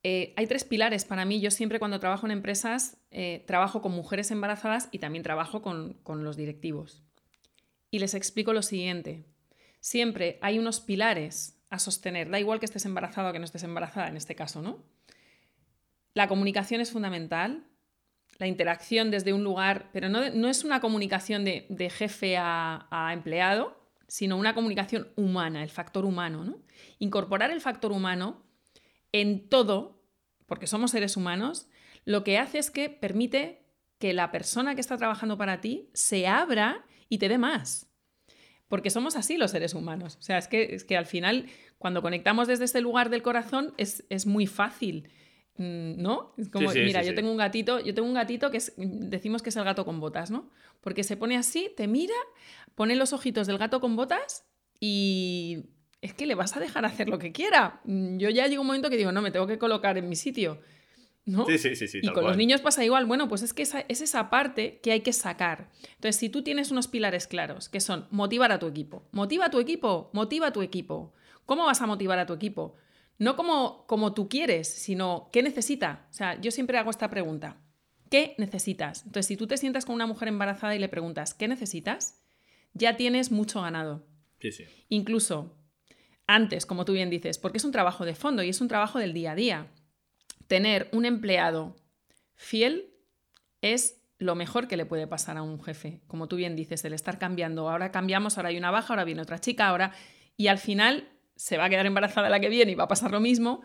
eh, 0.02 0.32
hay 0.36 0.46
tres 0.46 0.64
pilares 0.64 1.04
para 1.04 1.24
mí. 1.24 1.40
Yo 1.40 1.50
siempre 1.50 1.78
cuando 1.78 2.00
trabajo 2.00 2.26
en 2.26 2.32
empresas 2.32 2.96
eh, 3.10 3.44
trabajo 3.46 3.82
con 3.82 3.92
mujeres 3.92 4.30
embarazadas 4.30 4.88
y 4.92 4.98
también 4.98 5.22
trabajo 5.22 5.62
con, 5.62 5.94
con 6.02 6.24
los 6.24 6.36
directivos. 6.36 7.02
Y 7.90 7.98
les 7.98 8.14
explico 8.14 8.52
lo 8.52 8.62
siguiente. 8.62 9.26
Siempre 9.80 10.38
hay 10.42 10.58
unos 10.58 10.80
pilares 10.80 11.60
a 11.68 11.78
sostener. 11.78 12.30
Da 12.30 12.40
igual 12.40 12.60
que 12.60 12.66
estés 12.66 12.84
embarazada 12.84 13.30
o 13.30 13.32
que 13.32 13.38
no 13.38 13.44
estés 13.44 13.62
embarazada 13.62 14.08
en 14.08 14.16
este 14.16 14.34
caso, 14.34 14.62
¿no? 14.62 14.84
La 16.14 16.28
comunicación 16.28 16.80
es 16.80 16.90
fundamental. 16.90 17.66
La 18.38 18.46
interacción 18.46 19.10
desde 19.10 19.34
un 19.34 19.44
lugar, 19.44 19.90
pero 19.92 20.08
no, 20.08 20.30
no 20.30 20.48
es 20.48 20.64
una 20.64 20.80
comunicación 20.80 21.44
de, 21.44 21.66
de 21.68 21.90
jefe 21.90 22.38
a, 22.38 22.88
a, 22.90 23.12
empleado, 23.12 23.78
sino 24.08 24.38
una 24.38 24.54
comunicación 24.54 25.08
humana, 25.14 25.62
el 25.62 25.68
factor 25.68 26.06
humano. 26.06 26.42
¿no? 26.42 26.58
Incorporar 26.98 27.50
el 27.50 27.60
factor 27.60 27.92
humano 27.92 28.42
en 29.12 29.48
todo, 29.48 30.02
porque 30.46 30.66
somos 30.66 30.90
seres 30.90 31.16
humanos, 31.16 31.68
lo 32.04 32.24
que 32.24 32.38
hace 32.38 32.58
es 32.58 32.70
que 32.70 32.88
permite 32.90 33.64
que 33.98 34.12
la 34.12 34.30
persona 34.30 34.74
que 34.74 34.80
está 34.80 34.96
trabajando 34.96 35.36
para 35.36 35.60
ti 35.60 35.90
se 35.92 36.26
abra 36.26 36.86
y 37.08 37.18
te 37.18 37.28
dé 37.28 37.38
más. 37.38 37.90
Porque 38.66 38.88
somos 38.88 39.16
así 39.16 39.36
los 39.36 39.50
seres 39.50 39.74
humanos. 39.74 40.16
O 40.18 40.22
sea, 40.22 40.38
es 40.38 40.48
que, 40.48 40.74
es 40.74 40.84
que 40.84 40.96
al 40.96 41.06
final, 41.06 41.46
cuando 41.76 42.02
conectamos 42.02 42.48
desde 42.48 42.64
ese 42.64 42.80
lugar 42.80 43.10
del 43.10 43.20
corazón, 43.20 43.74
es, 43.76 44.26
muy 44.26 44.46
fácil. 44.46 45.10
Mm, 45.56 46.00
¿No? 46.00 46.34
Es 46.38 46.48
como, 46.48 46.70
mira, 46.70 47.02
yo 47.02 47.14
tengo 47.14 47.30
un 47.30 47.36
gatito, 47.36 47.80
yo 47.80 47.92
tengo 47.94 48.08
un 48.08 48.14
gatito 48.14 48.50
que 48.50 48.58
es, 48.58 48.72
decimos 48.76 49.42
que 49.42 49.50
es 49.50 49.56
el 49.56 49.64
gato 49.64 49.84
con 49.84 50.00
botas, 50.00 50.30
¿no? 50.30 50.48
Porque 50.80 51.02
se 51.02 51.16
pone 51.16 51.36
así, 51.36 51.70
te 51.76 51.88
mira, 51.88 52.14
pone 52.76 52.94
los 52.94 53.12
ojitos 53.12 53.46
del 53.46 53.58
gato 53.58 53.80
con 53.80 53.96
botas 53.96 54.46
y 54.78 55.66
es 56.02 56.14
que 56.14 56.26
le 56.26 56.34
vas 56.34 56.56
a 56.56 56.60
dejar 56.60 56.84
hacer 56.84 57.08
lo 57.08 57.18
que 57.18 57.32
quiera. 57.32 57.80
Mm, 57.84 58.18
yo 58.18 58.30
ya 58.30 58.46
llego 58.46 58.62
un 58.62 58.66
momento 58.66 58.90
que 58.90 58.96
digo, 58.96 59.12
no, 59.12 59.22
me 59.22 59.30
tengo 59.30 59.46
que 59.46 59.58
colocar 59.58 59.98
en 59.98 60.08
mi 60.08 60.16
sitio. 60.16 60.60
¿no? 61.26 61.46
Sí, 61.46 61.58
sí, 61.58 61.76
sí, 61.76 61.86
sí. 61.86 62.00
Y 62.02 62.08
con 62.12 62.24
los 62.24 62.36
niños 62.36 62.60
pasa 62.60 62.84
igual. 62.84 63.06
Bueno, 63.06 63.28
pues 63.28 63.42
es 63.42 63.52
que 63.52 63.62
esa, 63.62 63.80
es 63.88 64.00
esa 64.00 64.30
parte 64.30 64.80
que 64.82 64.92
hay 64.92 65.00
que 65.00 65.12
sacar. 65.12 65.70
Entonces, 65.94 66.16
si 66.16 66.28
tú 66.28 66.42
tienes 66.42 66.70
unos 66.70 66.88
pilares 66.88 67.26
claros, 67.26 67.68
que 67.68 67.80
son 67.80 68.06
motivar 68.10 68.50
a 68.52 68.58
tu 68.58 68.66
equipo, 68.66 69.06
motiva 69.12 69.46
a 69.46 69.50
tu 69.50 69.60
equipo, 69.60 70.10
motiva 70.12 70.48
a 70.48 70.52
tu 70.52 70.62
equipo. 70.62 71.12
¿Cómo 71.46 71.66
vas 71.66 71.80
a 71.82 71.86
motivar 71.86 72.18
a 72.18 72.26
tu 72.26 72.32
equipo? 72.32 72.76
No 73.18 73.36
como, 73.36 73.86
como 73.86 74.14
tú 74.14 74.28
quieres, 74.28 74.68
sino 74.68 75.28
qué 75.32 75.42
necesita. 75.42 76.06
O 76.10 76.14
sea, 76.14 76.40
yo 76.40 76.50
siempre 76.50 76.78
hago 76.78 76.90
esta 76.90 77.10
pregunta. 77.10 77.58
¿Qué 78.10 78.34
necesitas? 78.38 79.04
Entonces, 79.04 79.26
si 79.26 79.36
tú 79.36 79.46
te 79.46 79.56
sientas 79.56 79.84
con 79.84 79.94
una 79.94 80.06
mujer 80.06 80.28
embarazada 80.28 80.74
y 80.74 80.78
le 80.78 80.88
preguntas, 80.88 81.34
¿qué 81.34 81.46
necesitas? 81.46 82.20
Ya 82.72 82.96
tienes 82.96 83.30
mucho 83.30 83.60
ganado. 83.60 84.06
Sí, 84.40 84.50
sí. 84.52 84.64
Incluso 84.88 85.59
antes, 86.34 86.66
como 86.66 86.84
tú 86.84 86.92
bien 86.92 87.10
dices, 87.10 87.38
porque 87.38 87.58
es 87.58 87.64
un 87.64 87.72
trabajo 87.72 88.04
de 88.04 88.14
fondo 88.14 88.42
y 88.42 88.48
es 88.48 88.60
un 88.60 88.68
trabajo 88.68 88.98
del 88.98 89.12
día 89.12 89.32
a 89.32 89.34
día. 89.34 89.66
Tener 90.46 90.88
un 90.92 91.04
empleado 91.04 91.76
fiel 92.34 92.94
es 93.60 94.00
lo 94.18 94.34
mejor 94.34 94.68
que 94.68 94.76
le 94.76 94.86
puede 94.86 95.06
pasar 95.06 95.36
a 95.36 95.42
un 95.42 95.62
jefe. 95.62 96.00
Como 96.06 96.28
tú 96.28 96.36
bien 96.36 96.56
dices, 96.56 96.84
el 96.84 96.92
estar 96.92 97.18
cambiando. 97.18 97.68
Ahora 97.68 97.90
cambiamos, 97.90 98.36
ahora 98.36 98.50
hay 98.50 98.58
una 98.58 98.70
baja, 98.70 98.92
ahora 98.92 99.04
viene 99.04 99.22
otra 99.22 99.40
chica, 99.40 99.68
ahora... 99.68 99.92
Y 100.36 100.46
al 100.46 100.58
final 100.58 101.08
se 101.36 101.58
va 101.58 101.66
a 101.66 101.70
quedar 101.70 101.84
embarazada 101.84 102.30
la 102.30 102.40
que 102.40 102.48
viene 102.48 102.72
y 102.72 102.74
va 102.74 102.84
a 102.84 102.88
pasar 102.88 103.10
lo 103.10 103.20
mismo. 103.20 103.62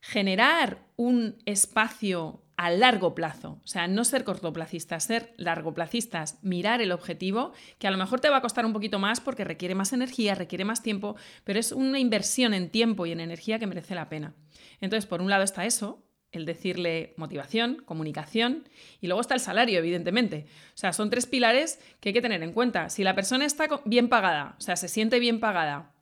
Generar 0.00 0.86
un 0.94 1.38
espacio 1.46 2.45
a 2.56 2.70
largo 2.70 3.14
plazo, 3.14 3.60
o 3.62 3.66
sea, 3.66 3.86
no 3.86 4.04
ser 4.04 4.24
cortoplacistas, 4.24 5.04
ser 5.04 5.34
largoplacistas, 5.36 6.38
mirar 6.42 6.80
el 6.80 6.90
objetivo, 6.90 7.52
que 7.78 7.86
a 7.86 7.90
lo 7.90 7.98
mejor 7.98 8.20
te 8.20 8.30
va 8.30 8.38
a 8.38 8.42
costar 8.42 8.64
un 8.64 8.72
poquito 8.72 8.98
más 8.98 9.20
porque 9.20 9.44
requiere 9.44 9.74
más 9.74 9.92
energía, 9.92 10.34
requiere 10.34 10.64
más 10.64 10.82
tiempo, 10.82 11.16
pero 11.44 11.58
es 11.58 11.72
una 11.72 11.98
inversión 11.98 12.54
en 12.54 12.70
tiempo 12.70 13.04
y 13.04 13.12
en 13.12 13.20
energía 13.20 13.58
que 13.58 13.66
merece 13.66 13.94
la 13.94 14.08
pena. 14.08 14.34
Entonces, 14.80 15.06
por 15.06 15.20
un 15.20 15.28
lado 15.28 15.44
está 15.44 15.66
eso, 15.66 16.02
el 16.32 16.46
decirle 16.46 17.14
motivación, 17.16 17.82
comunicación 17.84 18.68
y 19.00 19.06
luego 19.06 19.20
está 19.20 19.34
el 19.34 19.40
salario, 19.40 19.78
evidentemente. 19.78 20.46
O 20.68 20.78
sea, 20.78 20.92
son 20.92 21.10
tres 21.10 21.26
pilares 21.26 21.78
que 22.00 22.10
hay 22.10 22.12
que 22.14 22.22
tener 22.22 22.42
en 22.42 22.52
cuenta. 22.52 22.88
Si 22.88 23.04
la 23.04 23.14
persona 23.14 23.44
está 23.44 23.68
bien 23.84 24.08
pagada, 24.08 24.56
o 24.58 24.60
sea, 24.60 24.76
se 24.76 24.88
siente 24.88 25.18
bien 25.18 25.40
pagada, 25.40 25.94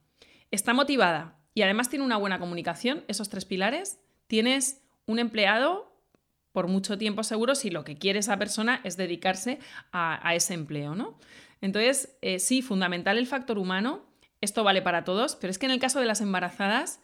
está 0.51 0.73
motivada 0.73 1.41
y 1.53 1.63
además 1.63 1.89
tiene 1.89 2.05
una 2.05 2.17
buena 2.17 2.39
comunicación, 2.39 3.05
esos 3.09 3.29
tres 3.29 3.45
pilares, 3.45 4.01
tienes 4.27 4.83
un 5.07 5.19
empleado 5.19 5.94
por 6.55 6.69
mucho 6.69 6.97
tiempo 6.97 7.25
seguro 7.25 7.57
si 7.57 7.69
lo 7.69 7.83
que 7.83 7.99
quiere 7.99 8.21
esa 8.21 8.39
persona 8.39 8.81
es 8.85 8.97
dedicarse 8.97 9.59
a, 9.91 10.35
ese 10.37 10.55
empleo, 10.55 10.95
¿no? 10.95 11.19
Entonces, 11.61 12.17
eh, 12.23 12.39
sí, 12.39 12.63
fundamental 12.63 13.19
el 13.19 13.27
factor 13.27 13.59
humano, 13.59 14.05
esto 14.41 14.63
vale 14.63 14.81
para 14.81 15.03
todos, 15.03 15.35
pero 15.35 15.51
es 15.51 15.59
que 15.59 15.67
en 15.67 15.73
el 15.73 15.81
caso 15.81 15.99
de 15.99 16.07
las 16.07 16.21
embarazadas, 16.21 17.01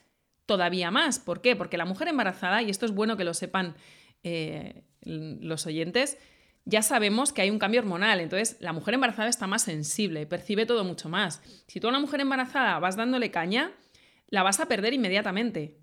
todavía 0.47 0.93
más. 0.93 1.19
¿Por 1.19 1.41
qué? 1.41 1.57
Porque 1.57 1.79
la 1.79 1.85
mujer 1.85 2.07
embarazada, 2.07 2.63
y 2.63 2.71
esto 2.71 2.87
es 2.87 2.93
bueno 2.93 3.17
que 3.17 3.25
lo 3.25 3.35
sepan 3.35 3.75
eh, 4.23 4.85
los 5.01 5.67
oyentes, 5.67 6.17
ya 6.65 6.83
sabemos 6.83 7.33
que 7.33 7.43
hay 7.43 7.51
un 7.51 7.59
cambio 7.59 7.81
hormonal, 7.81 8.21
entonces 8.21 8.57
la 8.61 8.73
mujer 8.73 8.95
embarazada 8.95 9.29
está 9.29 9.49
más 9.49 9.63
sensible, 9.63 10.27
percibe 10.27 10.65
todo 10.65 10.85
mucho 10.85 11.09
más. 11.09 11.43
Si 11.67 11.81
tú 11.81 11.89
a 11.89 11.91
una 11.91 11.99
mujer 11.99 12.21
embarazada 12.21 12.79
vas 12.79 12.95
dándole 12.95 13.33
caña, 13.33 13.73
la 14.29 14.45
vas 14.45 14.61
a 14.61 14.67
perder 14.67 14.95
inmediatamente. 14.95 15.80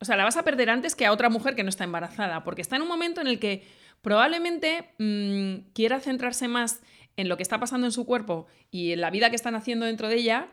O 0.00 0.04
sea, 0.04 0.16
la 0.16 0.24
vas 0.24 0.36
a 0.36 0.44
perder 0.44 0.70
antes 0.70 0.94
que 0.94 1.06
a 1.06 1.12
otra 1.12 1.28
mujer 1.28 1.54
que 1.54 1.64
no 1.64 1.68
está 1.68 1.84
embarazada, 1.84 2.44
porque 2.44 2.62
está 2.62 2.76
en 2.76 2.82
un 2.82 2.88
momento 2.88 3.20
en 3.20 3.26
el 3.26 3.38
que 3.38 3.64
probablemente 4.00 4.90
mm, 4.98 5.72
quiera 5.72 6.00
centrarse 6.00 6.48
más 6.48 6.80
en 7.16 7.28
lo 7.28 7.36
que 7.36 7.42
está 7.42 7.58
pasando 7.58 7.86
en 7.86 7.92
su 7.92 8.06
cuerpo 8.06 8.46
y 8.70 8.92
en 8.92 9.00
la 9.00 9.10
vida 9.10 9.28
que 9.28 9.36
están 9.36 9.56
haciendo 9.56 9.86
dentro 9.86 10.08
de 10.08 10.16
ella. 10.16 10.48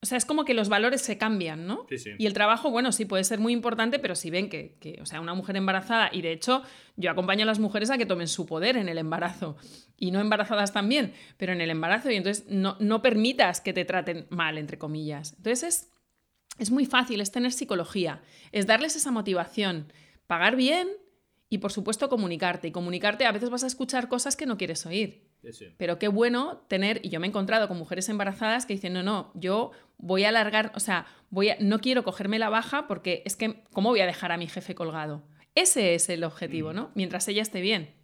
O 0.00 0.06
sea, 0.06 0.18
es 0.18 0.24
como 0.24 0.44
que 0.44 0.54
los 0.54 0.68
valores 0.68 1.02
se 1.02 1.18
cambian, 1.18 1.66
¿no? 1.66 1.86
Sí, 1.88 1.98
sí. 1.98 2.10
Y 2.18 2.26
el 2.26 2.32
trabajo, 2.32 2.70
bueno, 2.70 2.90
sí 2.90 3.04
puede 3.04 3.22
ser 3.22 3.38
muy 3.38 3.52
importante, 3.52 3.98
pero 3.98 4.16
si 4.16 4.30
ven 4.30 4.48
que, 4.48 4.76
que, 4.80 4.98
o 5.00 5.06
sea, 5.06 5.20
una 5.20 5.34
mujer 5.34 5.56
embarazada, 5.56 6.08
y 6.10 6.22
de 6.22 6.32
hecho 6.32 6.62
yo 6.96 7.10
acompaño 7.10 7.44
a 7.44 7.46
las 7.46 7.60
mujeres 7.60 7.90
a 7.90 7.98
que 7.98 8.06
tomen 8.06 8.26
su 8.26 8.46
poder 8.46 8.76
en 8.76 8.88
el 8.88 8.98
embarazo, 8.98 9.56
y 9.96 10.10
no 10.10 10.18
embarazadas 10.18 10.72
también, 10.72 11.12
pero 11.36 11.52
en 11.52 11.60
el 11.60 11.70
embarazo, 11.70 12.10
y 12.10 12.16
entonces 12.16 12.46
no, 12.48 12.76
no 12.80 13.02
permitas 13.02 13.60
que 13.60 13.72
te 13.72 13.84
traten 13.84 14.26
mal, 14.30 14.58
entre 14.58 14.76
comillas. 14.76 15.34
Entonces 15.36 15.62
es 15.62 15.91
es 16.62 16.70
muy 16.70 16.86
fácil, 16.86 17.20
es 17.20 17.32
tener 17.32 17.52
psicología, 17.52 18.22
es 18.52 18.66
darles 18.66 18.96
esa 18.96 19.10
motivación, 19.10 19.92
pagar 20.26 20.56
bien 20.56 20.88
y 21.48 21.58
por 21.58 21.72
supuesto 21.72 22.08
comunicarte. 22.08 22.68
Y 22.68 22.72
comunicarte 22.72 23.26
a 23.26 23.32
veces 23.32 23.50
vas 23.50 23.64
a 23.64 23.66
escuchar 23.66 24.08
cosas 24.08 24.36
que 24.36 24.46
no 24.46 24.56
quieres 24.56 24.86
oír. 24.86 25.28
Pero 25.76 25.98
qué 25.98 26.08
bueno 26.08 26.64
tener, 26.68 27.00
y 27.02 27.08
yo 27.08 27.18
me 27.18 27.26
he 27.26 27.30
encontrado 27.30 27.66
con 27.66 27.76
mujeres 27.76 28.08
embarazadas 28.08 28.64
que 28.64 28.74
dicen, 28.74 28.92
no, 28.92 29.02
no, 29.02 29.32
yo 29.34 29.72
voy 29.98 30.24
a 30.24 30.28
alargar, 30.28 30.70
o 30.76 30.80
sea, 30.80 31.06
voy 31.30 31.50
a, 31.50 31.56
no 31.58 31.80
quiero 31.80 32.04
cogerme 32.04 32.38
la 32.38 32.48
baja 32.48 32.86
porque 32.86 33.22
es 33.26 33.34
que, 33.34 33.64
¿cómo 33.72 33.90
voy 33.90 34.00
a 34.00 34.06
dejar 34.06 34.30
a 34.30 34.36
mi 34.36 34.46
jefe 34.46 34.74
colgado? 34.76 35.24
Ese 35.54 35.94
es 35.94 36.08
el 36.08 36.24
objetivo, 36.24 36.72
¿no? 36.72 36.92
Mientras 36.94 37.28
ella 37.28 37.42
esté 37.42 37.60
bien. 37.60 37.94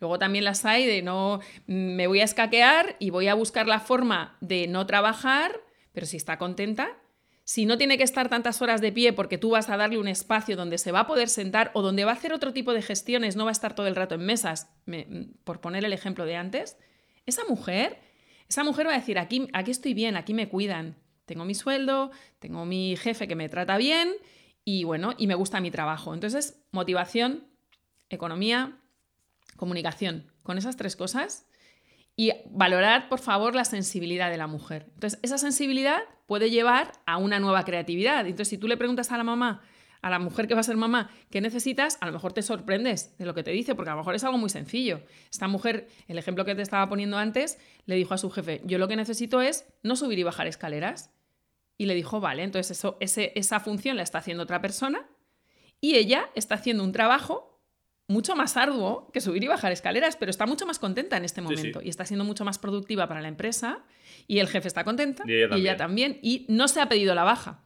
Luego 0.00 0.18
también 0.18 0.44
las 0.44 0.64
hay 0.64 0.86
de 0.86 1.02
no, 1.02 1.40
me 1.66 2.06
voy 2.06 2.20
a 2.20 2.24
escaquear 2.24 2.96
y 2.98 3.10
voy 3.10 3.28
a 3.28 3.34
buscar 3.34 3.68
la 3.68 3.78
forma 3.78 4.36
de 4.40 4.66
no 4.66 4.86
trabajar, 4.86 5.60
pero 5.92 6.06
si 6.06 6.16
está 6.16 6.38
contenta, 6.38 6.98
si 7.48 7.64
no 7.64 7.78
tiene 7.78 7.96
que 7.96 8.04
estar 8.04 8.28
tantas 8.28 8.60
horas 8.60 8.82
de 8.82 8.92
pie 8.92 9.14
porque 9.14 9.38
tú 9.38 9.48
vas 9.48 9.70
a 9.70 9.78
darle 9.78 9.96
un 9.96 10.06
espacio 10.06 10.54
donde 10.54 10.76
se 10.76 10.92
va 10.92 11.00
a 11.00 11.06
poder 11.06 11.30
sentar 11.30 11.70
o 11.72 11.80
donde 11.80 12.04
va 12.04 12.10
a 12.10 12.14
hacer 12.14 12.34
otro 12.34 12.52
tipo 12.52 12.74
de 12.74 12.82
gestiones, 12.82 13.36
no 13.36 13.46
va 13.46 13.50
a 13.50 13.52
estar 13.52 13.74
todo 13.74 13.86
el 13.86 13.96
rato 13.96 14.16
en 14.16 14.20
mesas, 14.20 14.70
por 15.44 15.62
poner 15.62 15.82
el 15.86 15.94
ejemplo 15.94 16.26
de 16.26 16.36
antes, 16.36 16.76
esa 17.24 17.44
mujer, 17.48 18.00
esa 18.50 18.64
mujer 18.64 18.86
va 18.86 18.92
a 18.92 18.98
decir, 18.98 19.18
aquí, 19.18 19.48
aquí 19.54 19.70
estoy 19.70 19.94
bien, 19.94 20.18
aquí 20.18 20.34
me 20.34 20.50
cuidan, 20.50 20.98
tengo 21.24 21.46
mi 21.46 21.54
sueldo, 21.54 22.10
tengo 22.38 22.66
mi 22.66 22.96
jefe 22.96 23.26
que 23.26 23.34
me 23.34 23.48
trata 23.48 23.78
bien 23.78 24.12
y 24.62 24.84
bueno, 24.84 25.14
y 25.16 25.26
me 25.26 25.34
gusta 25.34 25.58
mi 25.62 25.70
trabajo. 25.70 26.12
Entonces, 26.12 26.60
motivación, 26.70 27.48
economía, 28.10 28.76
comunicación. 29.56 30.30
Con 30.42 30.58
esas 30.58 30.76
tres 30.76 30.96
cosas 30.96 31.46
y 32.18 32.32
valorar, 32.50 33.08
por 33.08 33.20
favor, 33.20 33.54
la 33.54 33.64
sensibilidad 33.64 34.28
de 34.28 34.36
la 34.36 34.48
mujer. 34.48 34.86
Entonces, 34.94 35.20
esa 35.22 35.38
sensibilidad 35.38 36.00
puede 36.26 36.50
llevar 36.50 36.90
a 37.06 37.16
una 37.16 37.38
nueva 37.38 37.64
creatividad. 37.64 38.26
Entonces, 38.26 38.48
si 38.48 38.58
tú 38.58 38.66
le 38.66 38.76
preguntas 38.76 39.12
a 39.12 39.16
la 39.16 39.22
mamá, 39.22 39.62
a 40.02 40.10
la 40.10 40.18
mujer 40.18 40.48
que 40.48 40.54
va 40.54 40.60
a 40.60 40.64
ser 40.64 40.76
mamá, 40.76 41.12
¿qué 41.30 41.40
necesitas? 41.40 41.96
A 42.00 42.06
lo 42.06 42.12
mejor 42.12 42.32
te 42.32 42.42
sorprendes 42.42 43.16
de 43.18 43.24
lo 43.24 43.34
que 43.34 43.44
te 43.44 43.52
dice, 43.52 43.76
porque 43.76 43.90
a 43.90 43.92
lo 43.92 44.00
mejor 44.00 44.16
es 44.16 44.24
algo 44.24 44.36
muy 44.36 44.50
sencillo. 44.50 45.00
Esta 45.30 45.46
mujer, 45.46 45.86
el 46.08 46.18
ejemplo 46.18 46.44
que 46.44 46.56
te 46.56 46.62
estaba 46.62 46.88
poniendo 46.88 47.18
antes, 47.18 47.56
le 47.86 47.94
dijo 47.94 48.14
a 48.14 48.18
su 48.18 48.30
jefe, 48.30 48.62
yo 48.64 48.78
lo 48.78 48.88
que 48.88 48.96
necesito 48.96 49.40
es 49.40 49.68
no 49.84 49.94
subir 49.94 50.18
y 50.18 50.24
bajar 50.24 50.48
escaleras. 50.48 51.12
Y 51.76 51.86
le 51.86 51.94
dijo, 51.94 52.18
vale, 52.18 52.42
entonces 52.42 52.76
eso, 52.76 52.96
esa 53.00 53.60
función 53.60 53.96
la 53.96 54.02
está 54.02 54.18
haciendo 54.18 54.42
otra 54.42 54.60
persona 54.60 55.06
y 55.80 55.94
ella 55.94 56.30
está 56.34 56.56
haciendo 56.56 56.82
un 56.82 56.90
trabajo 56.90 57.57
mucho 58.08 58.34
más 58.34 58.56
arduo 58.56 59.10
que 59.12 59.20
subir 59.20 59.44
y 59.44 59.48
bajar 59.48 59.70
escaleras, 59.70 60.16
pero 60.16 60.30
está 60.30 60.46
mucho 60.46 60.66
más 60.66 60.78
contenta 60.78 61.18
en 61.18 61.24
este 61.24 61.42
momento 61.42 61.80
y 61.82 61.90
está 61.90 62.06
siendo 62.06 62.24
mucho 62.24 62.44
más 62.44 62.58
productiva 62.58 63.06
para 63.06 63.20
la 63.20 63.28
empresa 63.28 63.84
y 64.26 64.38
el 64.38 64.48
jefe 64.48 64.66
está 64.66 64.82
contenta 64.82 65.24
y 65.26 65.34
ella, 65.42 65.76
también 65.76 66.18
y 66.22 66.46
no 66.48 66.68
se 66.68 66.80
ha 66.80 66.88
pedido 66.88 67.14
la 67.14 67.24
baja. 67.24 67.62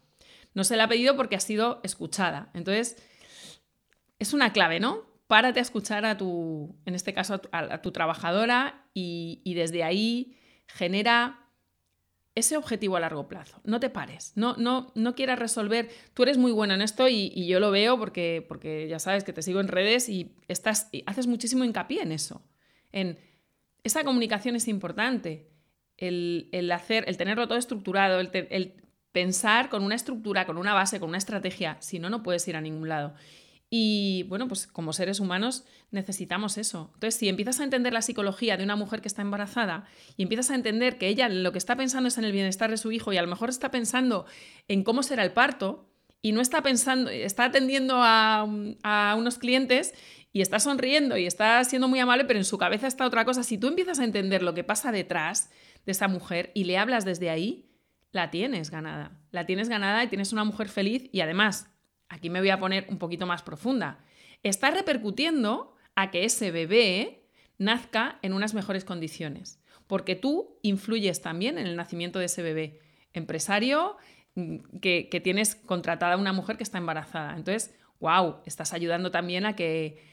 No 0.55 0.65
se 0.65 0.77
la 0.77 0.85
ha 0.85 0.89
pedido 0.89 1.17
porque 1.17 1.37
ha 1.37 1.41
sido 1.41 1.81
escuchada. 1.83 2.51
Entonces, 2.53 2.97
es 4.19 4.35
una 4.35 4.53
clave, 4.53 4.81
¿no? 4.81 5.07
Párate 5.29 5.61
a 5.61 5.63
escuchar 5.63 6.05
a 6.05 6.19
tu, 6.19 6.77
en 6.85 6.95
este 6.95 7.15
caso, 7.15 7.41
a 7.53 7.81
tu, 7.81 7.93
trabajadora 7.93 8.85
y, 8.93 9.41
y 9.45 9.55
desde 9.55 9.83
ahí 9.85 10.37
genera 10.67 11.42
ese 12.35 12.57
objetivo 12.57 12.97
a 12.97 13.01
largo 13.01 13.29
plazo. 13.29 13.61
No 13.65 13.81
te 13.81 13.91
pares, 13.91 14.33
no, 14.37 14.57
no, 14.57 14.91
no 14.95 15.15
quieras 15.15 15.39
resolver. 15.39 15.91
Tú 16.15 16.23
eres 16.23 16.39
muy 16.39 16.53
bueno 16.53 16.75
en 16.75 16.83
esto 16.83 17.09
y, 17.09 17.47
yo 17.47 17.61
lo 17.61 17.71
veo 17.71 17.99
porque, 17.99 18.45
porque 18.49 18.89
ya 18.89 18.99
sabes 18.99 19.25
que 19.25 19.33
te 19.33 19.43
sigo 19.43 19.61
en 19.61 19.69
redes 19.69 20.09
y, 20.09 20.35
estás, 20.49 20.89
haces 21.07 21.27
muchísimo 21.27 21.65
hincapié 21.65 22.03
en 22.03 22.13
eso. 22.13 22.43
En 22.91 23.19
esa 23.85 24.05
comunicación 24.05 24.57
es 24.57 24.69
importante. 24.69 25.49
El, 25.99 26.71
hacer, 26.73 27.05
el 27.07 27.17
tenerlo 27.17 27.47
todo 27.47 27.59
estructurado, 27.59 28.19
el, 28.19 28.31
el 28.33 28.75
pensar 29.13 29.69
con 29.69 29.85
una 29.85 29.95
estructura, 29.95 30.47
con 30.47 30.57
una 30.57 30.73
base, 30.75 30.99
con 30.99 31.11
una 31.11 31.19
estrategia. 31.19 31.77
Si 31.81 31.99
no, 31.99 32.11
no 32.11 32.23
puedes 32.23 32.49
ir 32.49 32.57
a 32.57 32.61
ningún 32.61 32.89
lado. 32.89 33.15
Y 33.75 34.25
bueno, 34.25 34.49
pues 34.49 34.67
como 34.67 34.93
seres 34.93 35.19
humanos 35.19 35.65
necesitamos 35.91 36.59
eso. 36.59 36.91
Entonces, 36.93 37.19
si 37.19 37.31
empiezas 37.31 37.59
a 37.59 37.65
entender 37.65 37.95
la 37.95 38.03
psicología 38.03 38.59
de 38.59 38.65
una 38.65 38.77
mujer 38.77 39.01
que 39.01 39.09
está 39.09 39.23
embarazada 39.23 39.87
y 40.19 40.25
empiezas 40.25 40.51
a 40.51 40.57
entender 40.57 40.99
que 40.99 41.09
ella 41.09 41.31
lo 41.31 41.53
que 41.53 41.59
está 41.59 41.75
pensando 41.75 42.09
es 42.09 42.19
en 42.19 42.25
el 42.25 42.33
bienestar 42.33 42.69
de 42.69 42.77
su 42.77 42.93
hijo 42.93 43.15
y 43.15 43.17
a 43.17 43.23
lo 43.23 43.29
mejor 43.29 43.49
está 43.49 43.71
pensando 43.71 44.27
en 44.69 44.85
cómo 44.85 45.03
será 45.03 45.25
el 45.25 45.33
parto 45.33 45.89
y 46.21 46.33
no 46.33 46.43
está 46.43 46.63
pensando, 46.63 47.09
está 47.09 47.47
atendiendo 47.47 47.95
a, 47.97 48.47
a 48.83 49.15
unos 49.17 49.39
clientes 49.39 49.95
y 50.35 50.43
está 50.43 50.61
sonriendo 50.61 51.17
y 51.17 51.25
está 51.25 51.65
siendo 51.65 51.89
muy 51.89 51.99
amable, 51.99 52.27
pero 52.27 52.39
en 52.39 52.45
su 52.45 52.59
cabeza 52.59 52.87
está 52.87 53.07
otra 53.07 53.25
cosa. 53.25 53.43
Si 53.43 53.57
tú 53.57 53.69
empiezas 53.69 54.01
a 54.01 54.05
entender 54.05 54.43
lo 54.43 54.53
que 54.53 54.65
pasa 54.65 54.93
detrás 54.93 55.49
de 55.87 55.93
esa 55.93 56.09
mujer 56.09 56.51
y 56.53 56.65
le 56.65 56.77
hablas 56.77 57.07
desde 57.07 57.31
ahí, 57.31 57.71
la 58.11 58.31
tienes 58.31 58.71
ganada. 58.71 59.19
La 59.31 59.47
tienes 59.47 59.71
ganada 59.71 60.05
y 60.05 60.09
tienes 60.09 60.35
una 60.35 60.45
mujer 60.45 60.69
feliz 60.69 61.09
y 61.11 61.23
además 61.23 61.72
aquí 62.13 62.29
me 62.31 62.41
voy 62.41 62.51
a 62.51 62.61
poner 62.61 62.87
un 62.89 62.99
poquito 62.99 63.27
más 63.27 63.43
profunda, 63.43 63.99
está 64.43 64.71
repercutiendo 64.71 65.75
a 65.95 66.11
que 66.11 66.25
ese 66.25 66.51
bebé 66.51 67.25
nazca 67.59 68.19
en 68.23 68.35
unas 68.35 68.55
mejores 68.55 68.85
condiciones, 68.85 69.61
porque 69.87 70.15
tú 70.15 70.59
influyes 70.63 71.23
también 71.23 71.59
en 71.59 71.67
el 71.67 71.75
nacimiento 71.75 72.19
de 72.19 72.27
ese 72.27 72.43
bebé. 72.43 72.81
Empresario 73.15 73.97
mm, 74.35 74.79
que, 74.81 75.21
tienes 75.25 75.55
contratada 75.55 76.15
a 76.15 76.19
una 76.19 76.33
mujer 76.33 76.57
que 76.57 76.63
está 76.63 76.79
embarazada. 76.79 77.35
Entonces, 77.37 77.75
wow, 77.99 78.37
estás 78.45 78.73
ayudando 78.75 79.11
también 79.11 79.47
a 79.47 79.57
que 79.57 80.13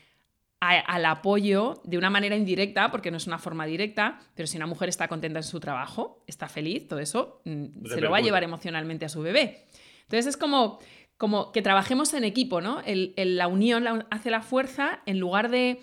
al 0.61 1.05
apoyo 1.05 1.81
de 1.85 1.97
una 1.97 2.09
manera 2.09 2.35
indirecta, 2.35 2.91
porque 2.91 3.11
no 3.11 3.17
es 3.17 3.27
una 3.27 3.39
forma 3.39 3.65
directa, 3.65 4.19
pero 4.35 4.45
si 4.45 4.57
una 4.57 4.67
mujer 4.67 4.89
está 4.89 5.07
contenta 5.07 5.39
en 5.39 5.43
su 5.43 5.61
trabajo, 5.61 6.21
está 6.27 6.49
feliz, 6.49 6.85
todo 6.87 6.99
eso 6.99 7.41
mm, 7.45 7.85
se 7.85 8.01
lo 8.01 8.11
va 8.11 8.17
a 8.17 8.21
llevar 8.21 8.43
emocionalmente 8.43 9.05
a 9.05 9.09
su 9.09 9.21
bebé. 9.21 9.67
Entonces 10.09 10.25
es 10.25 10.37
como 10.37 10.79
como 11.19 11.51
que 11.51 11.61
trabajemos 11.61 12.13
en 12.13 12.23
equipo, 12.23 12.61
¿no? 12.61 12.81
la 12.85 13.47
unión 13.49 14.05
hace 14.09 14.31
la 14.31 14.41
fuerza 14.41 15.01
en 15.05 15.19
lugar 15.19 15.51
de 15.51 15.81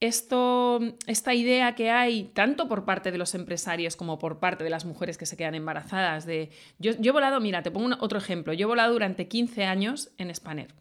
esto, 0.00 0.80
esta 1.06 1.32
idea 1.32 1.74
que 1.74 1.90
hay 1.90 2.24
tanto 2.24 2.68
por 2.68 2.84
parte 2.84 3.10
de 3.10 3.16
los 3.16 3.34
empresarios 3.34 3.96
como 3.96 4.18
por 4.18 4.38
parte 4.38 4.64
de 4.64 4.68
las 4.68 4.84
mujeres 4.84 5.16
que 5.16 5.24
se 5.24 5.38
quedan 5.38 5.54
embarazadas 5.54 6.26
de 6.26 6.50
yo, 6.78 6.92
he 6.92 7.10
volado, 7.10 7.40
mira, 7.40 7.62
te 7.62 7.70
pongo 7.70 7.96
otro 8.00 8.18
ejemplo, 8.18 8.52
yo 8.52 8.66
he 8.66 8.68
volado 8.68 8.92
durante 8.92 9.28
15 9.28 9.64
años 9.64 10.10
en 10.18 10.34
Spanair. 10.34 10.74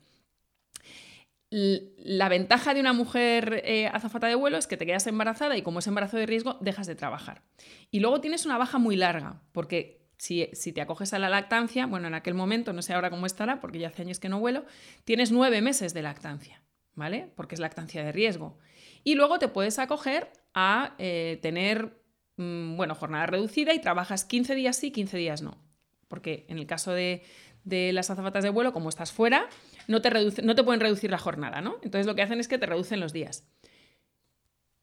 La 1.49 2.27
ventaja 2.27 2.73
de 2.73 2.81
una 2.81 2.91
mujer 2.91 3.61
eh, 3.63 3.87
azafata 3.87 4.27
de 4.27 4.35
vuelo 4.35 4.57
es 4.57 4.67
que 4.67 4.75
te 4.75 4.85
quedas 4.85 5.07
embarazada 5.07 5.55
y 5.55 5.61
como 5.61 5.79
es 5.79 5.87
embarazo 5.87 6.17
de 6.17 6.25
riesgo, 6.25 6.57
dejas 6.59 6.85
de 6.85 6.95
trabajar. 6.95 7.43
Y 7.91 8.01
luego 8.01 8.19
tienes 8.19 8.45
una 8.45 8.57
baja 8.57 8.77
muy 8.77 8.97
larga, 8.97 9.41
porque 9.53 10.04
si, 10.17 10.49
si, 10.53 10.71
te 10.71 10.81
acoges 10.81 11.13
a 11.13 11.19
la 11.19 11.29
lactancia, 11.29 11.85
bueno, 11.85 12.07
en 12.07 12.13
aquel 12.13 12.33
momento, 12.33 12.73
no 12.73 12.81
sé 12.81 12.93
ahora 12.93 13.09
cómo 13.09 13.25
estará, 13.25 13.59
porque 13.59 13.79
ya 13.79 13.87
hace 13.87 14.01
años 14.01 14.19
que 14.19 14.29
no 14.29 14.39
vuelo, 14.39 14.65
tienes 15.03 15.31
nueve 15.31 15.61
meses 15.61 15.93
de 15.93 16.01
lactancia, 16.01 16.61
¿vale? 16.93 17.31
Porque 17.35 17.55
es 17.55 17.61
lactancia 17.61 18.03
de 18.03 18.11
riesgo. 18.11 18.57
Y 19.03 19.15
luego 19.15 19.39
te 19.39 19.47
puedes 19.47 19.79
acoger 19.79 20.31
a 20.53 20.95
eh, 20.97 21.39
tener, 21.41 22.01
mm, 22.37 22.75
bueno, 22.77 22.95
jornada 22.95 23.27
reducida 23.27 23.73
y 23.73 23.79
trabajas 23.79 24.25
15 24.25 24.55
días 24.55 24.77
sí, 24.77 24.91
15 24.91 25.17
días 25.17 25.41
no. 25.41 25.57
Porque 26.07 26.45
en 26.49 26.57
el 26.57 26.65
caso 26.65 26.91
de, 26.91 27.23
las 27.65 28.09
azafatas 28.09 28.43
de 28.43 28.49
vuelo, 28.49 28.73
como 28.73 28.89
estás 28.89 29.11
fuera, 29.11 29.47
no 29.87 30.01
te, 30.01 30.11
no 30.43 30.55
te 30.55 30.63
pueden 30.63 30.79
reducir 30.79 31.11
la 31.11 31.17
jornada, 31.17 31.61
¿no? 31.61 31.75
Entonces 31.83 32.05
lo 32.05 32.15
que 32.15 32.21
hacen 32.21 32.39
es 32.39 32.47
que 32.47 32.57
te 32.57 32.65
reducen 32.65 32.99
los 32.99 33.11
días. 33.11 33.47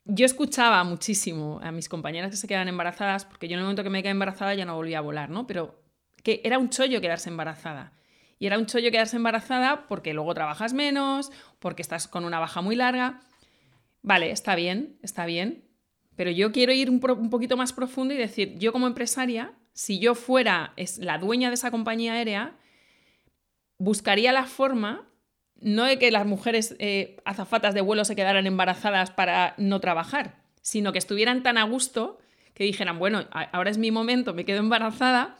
Yo 0.04 0.26
escuchaba 0.26 0.82
muchísimo 0.84 1.60
a 1.62 1.70
mis 1.70 1.88
compañeras 1.88 2.30
que 2.30 2.36
se 2.36 2.48
quedan 2.48 2.68
embarazadas, 2.68 3.24
porque 3.24 3.48
yo 3.48 3.54
en 3.54 3.60
el 3.60 3.64
momento 3.64 3.84
que 3.84 3.90
me 3.90 4.02
quedé 4.02 4.10
embarazada 4.10 4.54
ya 4.54 4.64
no 4.64 4.74
volvía 4.74 4.98
a 4.98 5.02
volar, 5.02 5.30
¿no? 5.30 5.46
Pero 5.46 5.80
que 6.22 6.40
era 6.44 6.58
un 6.58 6.70
chollo 6.70 7.00
quedarse 7.00 7.30
embarazada. 7.30 7.92
Y 8.38 8.46
era 8.46 8.58
un 8.58 8.66
chollo 8.66 8.90
quedarse 8.90 9.16
embarazada 9.16 9.86
porque 9.86 10.12
luego 10.12 10.34
trabajas 10.34 10.72
menos, 10.72 11.30
porque 11.60 11.82
estás 11.82 12.08
con 12.08 12.24
una 12.24 12.40
baja 12.40 12.60
muy 12.60 12.74
larga. 12.74 13.20
Vale, 14.02 14.32
está 14.32 14.56
bien, 14.56 14.98
está 15.02 15.26
bien, 15.26 15.64
pero 16.16 16.30
yo 16.30 16.52
quiero 16.52 16.72
ir 16.72 16.90
un, 16.90 17.00
poquito 17.00 17.56
más 17.56 17.72
profundo 17.72 18.12
y 18.14 18.16
decir, 18.16 18.58
yo 18.58 18.72
como 18.72 18.86
empresaria, 18.86 19.54
si 19.72 19.98
yo 19.98 20.14
fuera 20.14 20.74
la 20.98 21.18
dueña 21.18 21.48
de 21.48 21.54
esa 21.54 21.70
compañía 21.70 22.14
aérea, 22.14 22.56
buscaría 23.78 24.32
la 24.32 24.44
forma 24.44 25.08
no 25.62 25.84
de 25.84 25.98
que 25.98 26.10
las 26.10 26.26
mujeres 26.26 26.76
eh, 26.78 27.16
azafatas 27.24 27.74
de 27.74 27.80
vuelo 27.80 28.04
se 28.04 28.16
quedaran 28.16 28.46
embarazadas 28.46 29.10
para 29.10 29.54
no 29.58 29.80
trabajar, 29.80 30.36
sino 30.60 30.92
que 30.92 30.98
estuvieran 30.98 31.42
tan 31.42 31.58
a 31.58 31.64
gusto 31.64 32.18
que 32.54 32.64
dijeran, 32.64 32.98
bueno, 32.98 33.26
ahora 33.30 33.70
es 33.70 33.78
mi 33.78 33.90
momento, 33.90 34.34
me 34.34 34.44
quedo 34.44 34.58
embarazada 34.58 35.38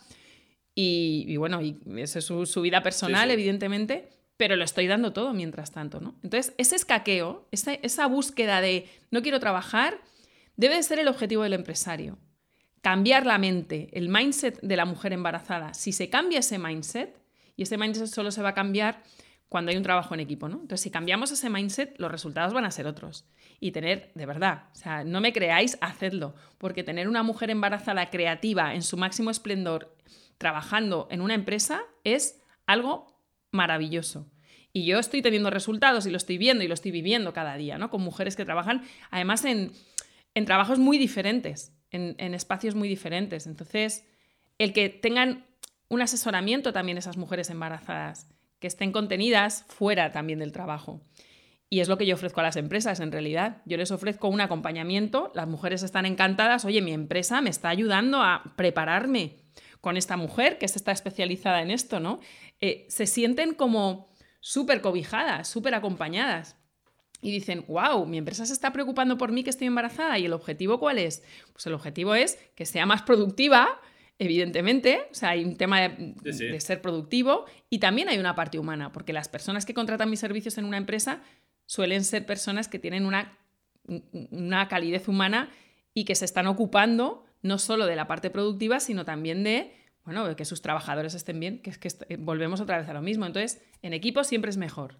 y, 0.75 1.37
bueno, 1.37 1.61
y 1.61 1.79
esa 1.99 2.21
es 2.21 2.25
su, 2.25 2.61
vida 2.63 2.83
personal, 2.83 3.31
evidentemente, 3.31 4.09
pero 4.39 4.57
lo 4.57 4.65
estoy 4.65 4.87
dando 4.87 5.13
todo 5.13 5.35
mientras 5.35 5.73
tanto, 5.73 6.01
¿no? 6.01 6.15
Entonces, 6.23 6.55
ese 6.57 6.77
escaqueo, 6.77 7.47
esa, 7.51 7.75
esa 7.75 8.07
búsqueda 8.07 8.63
de 8.63 8.89
no 9.11 9.21
quiero 9.21 9.39
trabajar, 9.41 10.01
debe 10.57 10.77
de 10.77 10.83
ser 10.83 10.99
el 10.99 11.09
objetivo 11.09 11.43
del 11.43 11.53
empresario. 11.53 12.19
Cambiar 12.81 13.27
la 13.27 13.37
mente, 13.39 13.91
el 13.93 14.09
mindset 14.09 14.59
de 14.63 14.77
la 14.77 14.87
mujer 14.87 15.13
embarazada. 15.13 15.75
Si 15.75 15.93
se 15.93 16.09
cambia 16.09 16.41
ese 16.41 16.59
mindset, 16.59 17.23
y 17.57 17.63
ese 17.63 17.77
mindset 17.77 18.07
solo 18.07 18.31
se 18.31 18.43
va 18.43 18.51
a 18.51 18.55
cambiar 18.55 19.03
cuando 19.53 19.71
hay 19.71 19.77
un 19.77 19.83
trabajo 19.83 20.15
en 20.15 20.21
equipo, 20.21 20.49
¿no? 20.49 20.55
Entonces, 20.55 20.81
si 20.81 20.91
cambiamos 20.91 21.31
ese 21.31 21.51
mindset, 21.51 21.95
los 21.99 22.11
resultados 22.11 22.55
van 22.55 22.65
a 22.65 22.71
ser 22.71 22.87
otros. 22.87 23.27
Y 23.61 23.73
tener, 23.73 24.11
de 24.15 24.25
verdad, 24.25 24.71
o 24.73 24.75
sea, 24.75 25.05
no 25.05 25.21
me 25.21 25.35
creáis, 25.35 25.77
hacedlo, 25.83 26.35
porque 26.57 26.83
tener 26.83 27.07
una 27.07 27.23
mujer 27.23 27.51
embarazada 27.51 28.09
creativa 28.09 28.75
en 28.75 28.81
su 28.81 28.97
máximo 28.97 29.31
esplendor 29.31 29.95
trabajando 30.39 31.07
en 31.11 31.21
una 31.21 31.35
empresa 31.35 31.83
es 32.03 32.41
algo 32.67 33.15
maravilloso. 33.51 34.27
Y 34.73 34.87
yo 34.87 34.99
estoy 34.99 35.21
teniendo 35.21 35.51
resultados 35.51 36.07
y 36.07 36.11
lo 36.11 36.17
estoy 36.17 36.39
viendo 36.39 36.65
y 36.65 36.69
lo 36.69 36.73
estoy 36.73 36.91
viviendo 36.91 37.35
cada 37.35 37.57
día, 37.57 37.77
¿no? 37.77 37.91
Con 37.91 38.01
mujeres 38.01 38.37
que 38.37 38.47
trabajan, 38.47 38.83
además, 39.11 39.45
en, 39.45 39.73
trabajos 40.47 40.79
muy 40.79 40.97
diferentes, 40.97 41.77
en, 41.91 42.33
espacios 42.33 42.75
muy 42.75 42.89
diferentes. 42.89 43.47
Entonces, 43.47 44.07
el 44.57 44.73
que 44.73 44.89
tengan 44.89 45.45
un 45.91 46.01
asesoramiento 46.01 46.73
también 46.73 46.97
esas 46.97 47.19
mujeres 47.19 47.51
embarazadas, 47.51 48.29
que 48.63 48.69
estén 48.69 48.93
contenidas 48.93 49.67
fuera 49.69 50.13
también 50.13 50.39
del 50.39 50.53
trabajo. 50.53 51.03
Y 51.69 51.81
es 51.81 51.89
lo 51.89 51.99
que 51.99 52.07
yo 52.07 52.15
ofrezco 52.15 52.39
a 52.39 52.45
las 52.45 52.55
empresas, 52.55 53.01
en 53.01 53.11
realidad. 53.11 53.61
Yo 53.65 53.77
les 53.77 53.91
ofrezco 53.91 54.29
un 54.29 54.41
acompañamiento, 54.41 55.33
las 55.35 55.49
mujeres 55.49 55.83
están 55.83 56.07
encantadas, 56.07 56.65
oye, 56.65 56.81
mi 56.81 56.93
empresa 56.93 57.41
me 57.41 57.51
está 57.51 57.71
ayudando 57.71 58.23
a 58.23 58.55
prepararme 58.55 59.39
con 59.81 59.97
esta 59.97 60.17
mujer 60.17 60.59
que 60.59 60.67
está 60.67 60.93
especializada 60.93 61.61
en 61.61 61.73
esto, 61.73 61.99
¿no? 61.99 62.21
Eh, 62.61 62.87
se 62.89 63.07
sienten 63.07 63.55
como 63.55 64.15
súper 64.39 64.81
cobijadas, 64.81 65.49
súper 65.49 65.75
acompañadas. 65.75 66.57
Y 67.21 67.33
dicen, 67.33 67.65
wow, 67.67 68.07
mi 68.07 68.19
empresa 68.19 68.47
se 68.47 68.53
está 68.53 68.73
preocupando 68.73 69.19
por 69.19 69.33
mí 69.33 69.43
que 69.43 69.51
estoy 69.51 69.67
embarazada. 69.67 70.21
¿Y 70.21 70.27
el 70.27 70.35
objetivo 70.35 70.79
cuál 70.79 70.99
es? 70.99 71.25
Pues 71.53 71.67
el 71.67 71.75
objetivo 71.75 72.15
es 72.15 72.39
que 72.55 72.65
sea 72.65 72.87
más 72.87 73.03
productiva, 73.03 73.81
evidentemente. 74.23 75.01
O 75.11 75.15
sea, 75.15 75.31
hay 75.31 75.45
un 75.45 75.57
tema 75.57 75.81
de, 75.81 76.61
ser 76.61 76.81
productivo 76.81 77.45
y 77.69 77.79
también 77.79 78.09
hay 78.09 78.19
una 78.19 78.35
parte 78.35 78.59
humana, 78.59 78.93
porque 78.93 79.13
las 79.13 79.29
personas 79.29 79.67
que 79.67 79.75
contratan 79.75 80.09
mis 80.09 80.21
servicios 80.21 80.59
en 80.59 80.65
una 80.65 80.77
empresa 80.77 81.23
suelen 81.67 82.05
ser 82.05 82.25
personas 82.25 82.69
que 82.69 82.79
tienen 82.79 83.05
una, 83.05 83.37
una 84.31 84.69
calidez 84.69 85.09
humana 85.09 85.51
y 85.93 86.05
que 86.05 86.15
se 86.15 86.25
están 86.25 86.47
ocupando 86.47 87.25
no 87.43 87.59
solo 87.59 87.87
de 87.87 87.97
la 87.97 88.07
parte 88.07 88.31
productiva, 88.31 88.79
sino 88.79 89.05
también 89.05 89.43
de 89.43 89.73
bueno, 90.05 90.35
que 90.37 90.45
sus 90.45 90.63
trabajadores 90.63 91.15
estén 91.15 91.39
bien, 91.39 91.61
que 91.61 91.71
es 91.71 91.79
que 91.79 91.89
eh, 92.09 92.17
volvemos 92.19 92.61
otra 92.61 92.79
vez 92.79 92.89
a 92.89 92.93
lo 92.93 93.03
mismo. 93.03 93.27
Entonces, 93.27 93.63
en 93.83 93.93
equipo 93.93 94.25
siempre 94.25 94.51
es 94.51 94.57
mejor. 94.57 94.97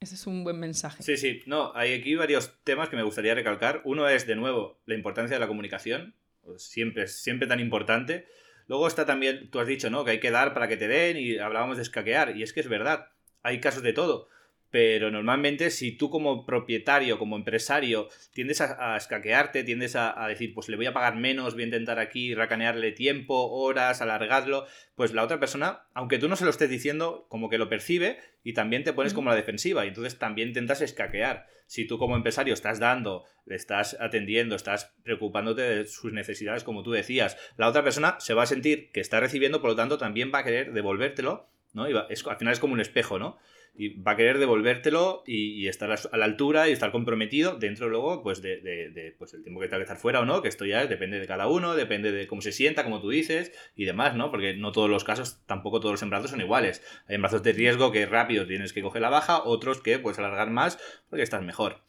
Ese 0.00 0.16
es 0.16 0.26
un 0.26 0.44
buen 0.44 0.60
mensaje. 0.60 1.02
Sí, 1.02 1.16
sí. 1.16 1.42
No, 1.46 1.72
hay 1.74 1.94
aquí 1.94 2.14
varios 2.14 2.52
temas 2.62 2.88
que 2.88 2.96
me 2.96 3.02
gustaría 3.02 3.34
recalcar. 3.34 3.82
Uno 3.84 4.08
es, 4.08 4.26
de 4.26 4.36
nuevo, 4.36 4.80
la 4.86 4.94
importancia 4.94 5.36
de 5.36 5.40
la 5.40 5.46
comunicación. 5.46 6.14
Pues 6.42 6.62
siempre, 6.62 7.06
siempre 7.08 7.48
tan 7.48 7.58
importante. 7.58 8.26
Luego 8.66 8.86
está 8.86 9.04
también, 9.06 9.50
tú 9.50 9.60
has 9.60 9.66
dicho, 9.66 9.90
¿no? 9.90 10.04
Que 10.04 10.12
hay 10.12 10.20
que 10.20 10.30
dar 10.30 10.54
para 10.54 10.68
que 10.68 10.76
te 10.76 10.88
den 10.88 11.16
y 11.16 11.38
hablábamos 11.38 11.76
de 11.76 11.82
escaquear. 11.82 12.36
Y 12.36 12.42
es 12.42 12.52
que 12.52 12.60
es 12.60 12.68
verdad. 12.68 13.08
Hay 13.42 13.60
casos 13.60 13.82
de 13.82 13.92
todo 13.92 14.28
pero 14.74 15.12
normalmente 15.12 15.70
si 15.70 15.92
tú 15.92 16.10
como 16.10 16.44
propietario, 16.44 17.16
como 17.16 17.36
empresario, 17.36 18.08
tiendes 18.32 18.60
a, 18.60 18.96
escaquearte, 18.96 19.62
tiendes 19.62 19.94
a, 19.94 20.26
decir, 20.26 20.52
pues 20.52 20.68
le 20.68 20.74
voy 20.74 20.86
a 20.86 20.92
pagar 20.92 21.14
menos, 21.14 21.54
voy 21.54 21.62
a 21.62 21.66
intentar 21.66 22.00
aquí 22.00 22.34
racanearle 22.34 22.90
tiempo, 22.90 23.52
horas, 23.52 24.02
alargarlo, 24.02 24.66
pues 24.96 25.12
la 25.12 25.22
otra 25.22 25.38
persona, 25.38 25.84
aunque 25.94 26.18
tú 26.18 26.28
no 26.28 26.34
se 26.34 26.42
lo 26.42 26.50
estés 26.50 26.68
diciendo, 26.68 27.26
como 27.28 27.48
que 27.48 27.56
lo 27.56 27.68
percibe 27.68 28.18
y 28.42 28.52
también 28.52 28.82
te 28.82 28.92
pones 28.92 29.14
como 29.14 29.30
la 29.30 29.36
defensiva 29.36 29.84
y 29.84 29.88
entonces 29.90 30.18
también 30.18 30.48
intentas 30.48 30.80
escaquear. 30.80 31.46
Si 31.68 31.86
tú 31.86 31.96
como 31.96 32.16
empresario 32.16 32.52
estás 32.52 32.80
dando, 32.80 33.22
le 33.46 33.54
estás 33.54 33.96
atendiendo, 34.00 34.56
estás 34.56 34.92
preocupándote 35.04 35.62
de 35.62 35.86
sus 35.86 36.12
necesidades, 36.12 36.64
como 36.64 36.82
tú 36.82 36.90
decías, 36.90 37.36
la 37.56 37.68
otra 37.68 37.84
persona 37.84 38.16
se 38.18 38.34
va 38.34 38.42
a 38.42 38.46
sentir 38.46 38.90
que 38.90 38.98
está 38.98 39.20
recibiendo, 39.20 39.60
por 39.60 39.70
lo 39.70 39.76
tanto 39.76 39.98
también 39.98 40.32
va 40.34 40.40
a 40.40 40.44
querer 40.44 40.72
devolvértelo, 40.72 41.48
¿no? 41.74 41.88
Y 41.88 41.94
es, 42.10 42.26
al 42.26 42.38
final 42.38 42.54
es 42.54 42.58
como 42.58 42.72
un 42.72 42.80
espejo, 42.80 43.20
¿no? 43.20 43.38
Y 43.76 44.00
va 44.00 44.12
a 44.12 44.16
querer 44.16 44.38
devolvértelo 44.38 45.24
y, 45.26 45.66
estar 45.66 45.90
a 45.90 46.16
la 46.16 46.24
altura 46.24 46.68
y 46.68 46.72
estar 46.72 46.92
comprometido 46.92 47.56
dentro 47.56 47.88
luego 47.88 48.22
pues 48.22 48.40
de, 48.40 49.14
pues 49.18 49.34
el 49.34 49.42
tiempo 49.42 49.60
que 49.60 49.66
tenga 49.66 49.78
que 49.78 49.84
estar 49.84 49.96
fuera 49.96 50.20
o 50.20 50.24
no, 50.24 50.42
que 50.42 50.48
esto 50.48 50.64
ya 50.64 50.86
depende 50.86 51.18
de 51.18 51.26
cada 51.26 51.48
uno, 51.48 51.74
depende 51.74 52.12
de 52.12 52.26
cómo 52.26 52.40
se 52.40 52.52
sienta, 52.52 52.84
como 52.84 53.00
tú 53.00 53.10
dices 53.10 53.52
y 53.74 53.84
demás, 53.84 54.14
¿no? 54.14 54.30
Porque 54.30 54.54
no 54.54 54.72
todos 54.72 54.88
los 54.88 55.02
casos, 55.02 55.44
tampoco 55.46 55.80
todos 55.80 55.94
los 55.94 56.02
embarazos 56.02 56.30
son 56.30 56.40
iguales. 56.40 56.82
Hay 57.08 57.16
embarazos 57.16 57.42
de 57.42 57.52
riesgo 57.52 57.90
que 57.90 58.06
rápido 58.06 58.46
tienes 58.46 58.72
que 58.72 58.82
coger 58.82 59.02
la 59.02 59.10
baja, 59.10 59.42
otros 59.42 59.80
que 59.80 59.98
puedes 59.98 60.18
alargar 60.18 60.50
más 60.50 60.78
porque 61.08 61.22
estás 61.22 61.42
mejor. 61.42 61.82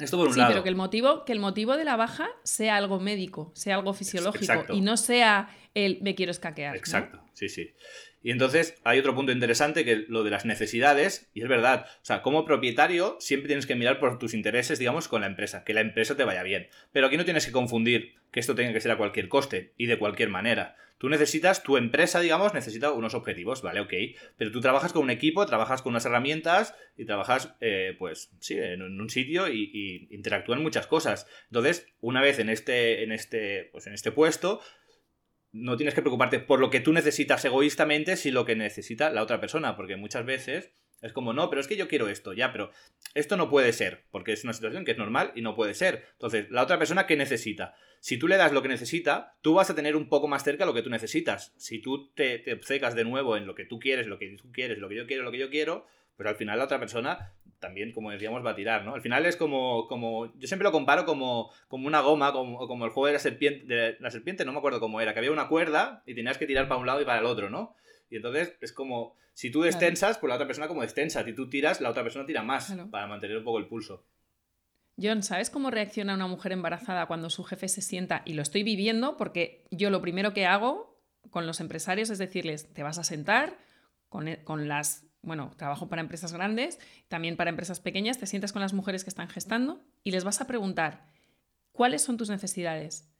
Esto 0.00 0.16
por 0.16 0.28
un 0.28 0.34
sí, 0.34 0.40
pero 0.46 0.62
que 0.62 0.68
el, 0.68 0.76
motivo, 0.76 1.24
que 1.24 1.32
el 1.32 1.40
motivo 1.40 1.76
de 1.76 1.84
la 1.84 1.96
baja 1.96 2.28
sea 2.42 2.76
algo 2.76 3.00
médico, 3.00 3.52
sea 3.54 3.76
algo 3.76 3.92
fisiológico 3.92 4.64
y 4.70 4.80
no 4.80 4.96
sea 4.96 5.50
el 5.74 5.98
me 6.02 6.14
quiero 6.14 6.32
escaquear. 6.32 6.76
Exacto, 6.76 7.22
sí, 7.32 7.48
sí. 7.48 7.74
Y 8.22 8.32
entonces 8.32 8.74
hay 8.84 8.98
otro 8.98 9.14
punto 9.14 9.32
interesante 9.32 9.84
que 9.84 9.92
es 9.92 10.08
lo 10.08 10.24
de 10.24 10.30
las 10.30 10.44
necesidades, 10.44 11.30
y 11.32 11.42
es 11.42 11.48
verdad, 11.48 11.86
o 11.88 12.04
sea, 12.04 12.20
como 12.22 12.44
propietario 12.44 13.16
siempre 13.18 13.48
tienes 13.48 13.66
que 13.66 13.74
mirar 13.74 13.98
por 13.98 14.18
tus 14.18 14.34
intereses, 14.34 14.78
digamos, 14.78 15.08
con 15.08 15.22
la 15.22 15.26
empresa, 15.26 15.64
que 15.64 15.72
la 15.72 15.80
empresa 15.80 16.16
te 16.16 16.24
vaya 16.24 16.42
bien. 16.42 16.68
Pero 16.92 17.06
aquí 17.06 17.16
no 17.16 17.24
tienes 17.24 17.46
que 17.46 17.52
confundir 17.52 18.14
que 18.30 18.40
esto 18.40 18.54
tenga 18.54 18.72
que 18.72 18.80
ser 18.80 18.90
a 18.90 18.98
cualquier 18.98 19.28
coste 19.28 19.72
y 19.78 19.86
de 19.86 19.98
cualquier 19.98 20.28
manera. 20.28 20.76
Tú 21.00 21.08
necesitas, 21.08 21.62
tu 21.62 21.78
empresa, 21.78 22.20
digamos, 22.20 22.52
necesita 22.52 22.92
unos 22.92 23.14
objetivos, 23.14 23.62
¿vale? 23.62 23.80
Ok. 23.80 23.94
Pero 24.36 24.50
tú 24.50 24.60
trabajas 24.60 24.92
con 24.92 25.02
un 25.02 25.08
equipo, 25.08 25.46
trabajas 25.46 25.80
con 25.80 25.94
unas 25.94 26.04
herramientas 26.04 26.74
y 26.94 27.06
trabajas, 27.06 27.54
eh, 27.62 27.96
pues, 27.98 28.30
sí, 28.38 28.58
en 28.58 28.82
un 28.82 29.08
sitio 29.08 29.48
y, 29.48 29.70
y, 29.72 30.14
interactúan 30.14 30.62
muchas 30.62 30.86
cosas. 30.86 31.26
Entonces, 31.46 31.86
una 32.00 32.20
vez 32.20 32.38
en 32.38 32.50
este, 32.50 33.02
en 33.02 33.12
este, 33.12 33.70
pues 33.72 33.86
en 33.86 33.94
este 33.94 34.12
puesto, 34.12 34.60
no 35.52 35.78
tienes 35.78 35.94
que 35.94 36.02
preocuparte 36.02 36.38
por 36.38 36.60
lo 36.60 36.68
que 36.68 36.80
tú 36.80 36.92
necesitas 36.92 37.42
egoístamente, 37.46 38.18
sino 38.18 38.40
lo 38.40 38.44
que 38.44 38.54
necesita 38.54 39.08
la 39.08 39.22
otra 39.22 39.40
persona, 39.40 39.76
porque 39.76 39.96
muchas 39.96 40.26
veces 40.26 40.74
es 41.02 41.12
como, 41.12 41.32
no, 41.32 41.48
pero 41.48 41.60
es 41.60 41.68
que 41.68 41.76
yo 41.76 41.88
quiero 41.88 42.08
esto, 42.08 42.32
ya, 42.32 42.52
pero 42.52 42.70
esto 43.14 43.36
no 43.36 43.48
puede 43.48 43.72
ser, 43.72 44.04
porque 44.10 44.32
es 44.32 44.44
una 44.44 44.52
situación 44.52 44.84
que 44.84 44.92
es 44.92 44.98
normal 44.98 45.32
y 45.34 45.42
no 45.42 45.54
puede 45.54 45.74
ser. 45.74 46.04
Entonces, 46.12 46.50
la 46.50 46.62
otra 46.62 46.78
persona, 46.78 47.06
¿qué 47.06 47.16
necesita? 47.16 47.74
Si 48.00 48.18
tú 48.18 48.28
le 48.28 48.36
das 48.36 48.52
lo 48.52 48.62
que 48.62 48.68
necesita, 48.68 49.36
tú 49.42 49.54
vas 49.54 49.70
a 49.70 49.74
tener 49.74 49.96
un 49.96 50.08
poco 50.08 50.28
más 50.28 50.44
cerca 50.44 50.66
lo 50.66 50.74
que 50.74 50.82
tú 50.82 50.90
necesitas. 50.90 51.52
Si 51.56 51.80
tú 51.80 52.10
te, 52.14 52.38
te 52.38 52.54
obcecas 52.54 52.94
de 52.94 53.04
nuevo 53.04 53.36
en 53.36 53.46
lo 53.46 53.54
que 53.54 53.64
tú 53.64 53.78
quieres, 53.78 54.06
lo 54.06 54.18
que 54.18 54.36
tú 54.36 54.50
quieres, 54.52 54.78
lo 54.78 54.88
que 54.88 54.96
yo 54.96 55.06
quiero, 55.06 55.22
lo 55.22 55.30
que 55.30 55.38
yo 55.38 55.50
quiero, 55.50 55.86
pues 56.16 56.28
al 56.28 56.36
final 56.36 56.58
la 56.58 56.64
otra 56.64 56.78
persona 56.78 57.32
también, 57.60 57.92
como 57.92 58.10
decíamos, 58.10 58.44
va 58.44 58.50
a 58.50 58.54
tirar, 58.54 58.84
¿no? 58.84 58.94
Al 58.94 59.02
final 59.02 59.26
es 59.26 59.36
como, 59.36 59.86
como 59.86 60.34
yo 60.38 60.48
siempre 60.48 60.64
lo 60.64 60.72
comparo 60.72 61.04
como, 61.04 61.52
como 61.68 61.86
una 61.86 62.00
goma, 62.00 62.32
como, 62.32 62.66
como 62.66 62.86
el 62.86 62.90
juego 62.90 63.06
de 63.06 63.12
la 63.12 63.18
serpiente, 63.18 63.66
de 63.66 63.96
la 64.00 64.10
serpiente, 64.10 64.44
no 64.44 64.52
me 64.52 64.58
acuerdo 64.58 64.80
cómo 64.80 65.00
era, 65.00 65.12
que 65.12 65.20
había 65.20 65.30
una 65.30 65.48
cuerda 65.48 66.02
y 66.06 66.14
tenías 66.14 66.38
que 66.38 66.46
tirar 66.46 66.68
para 66.68 66.80
un 66.80 66.86
lado 66.86 67.00
y 67.02 67.04
para 67.04 67.20
el 67.20 67.26
otro, 67.26 67.50
¿no? 67.50 67.76
Y 68.10 68.16
entonces 68.16 68.54
es 68.60 68.72
como, 68.72 69.14
si 69.32 69.50
tú 69.50 69.62
destensas, 69.62 70.18
pues 70.18 70.28
la 70.28 70.34
otra 70.34 70.46
persona 70.46 70.68
como 70.68 70.82
destensa, 70.82 71.24
si 71.24 71.32
tú 71.32 71.48
tiras, 71.48 71.80
la 71.80 71.90
otra 71.90 72.02
persona 72.02 72.26
tira 72.26 72.42
más, 72.42 72.74
para 72.90 73.06
mantener 73.06 73.38
un 73.38 73.44
poco 73.44 73.58
el 73.58 73.66
pulso. 73.66 74.04
John, 75.00 75.22
¿sabes 75.22 75.48
cómo 75.48 75.70
reacciona 75.70 76.14
una 76.14 76.26
mujer 76.26 76.52
embarazada 76.52 77.06
cuando 77.06 77.30
su 77.30 77.44
jefe 77.44 77.68
se 77.68 77.80
sienta? 77.80 78.22
Y 78.26 78.34
lo 78.34 78.42
estoy 78.42 78.62
viviendo 78.64 79.16
porque 79.16 79.64
yo 79.70 79.88
lo 79.88 80.02
primero 80.02 80.34
que 80.34 80.44
hago 80.44 81.00
con 81.30 81.46
los 81.46 81.60
empresarios 81.60 82.10
es 82.10 82.18
decirles, 82.18 82.72
te 82.74 82.82
vas 82.82 82.98
a 82.98 83.04
sentar 83.04 83.56
con, 84.08 84.28
e, 84.28 84.44
con 84.44 84.68
las 84.68 85.06
bueno, 85.22 85.52
trabajo 85.56 85.88
para 85.88 86.02
empresas 86.02 86.32
grandes, 86.32 86.78
también 87.08 87.36
para 87.36 87.50
empresas 87.50 87.80
pequeñas, 87.80 88.18
te 88.18 88.26
sientas 88.26 88.52
con 88.52 88.62
las 88.62 88.72
mujeres 88.72 89.04
que 89.04 89.10
están 89.10 89.28
gestando 89.28 89.82
y 90.02 90.12
les 90.12 90.24
vas 90.24 90.40
a 90.40 90.46
preguntar, 90.46 91.06
¿cuáles 91.72 92.02
son 92.02 92.16
tus 92.16 92.30
necesidades? 92.30 93.10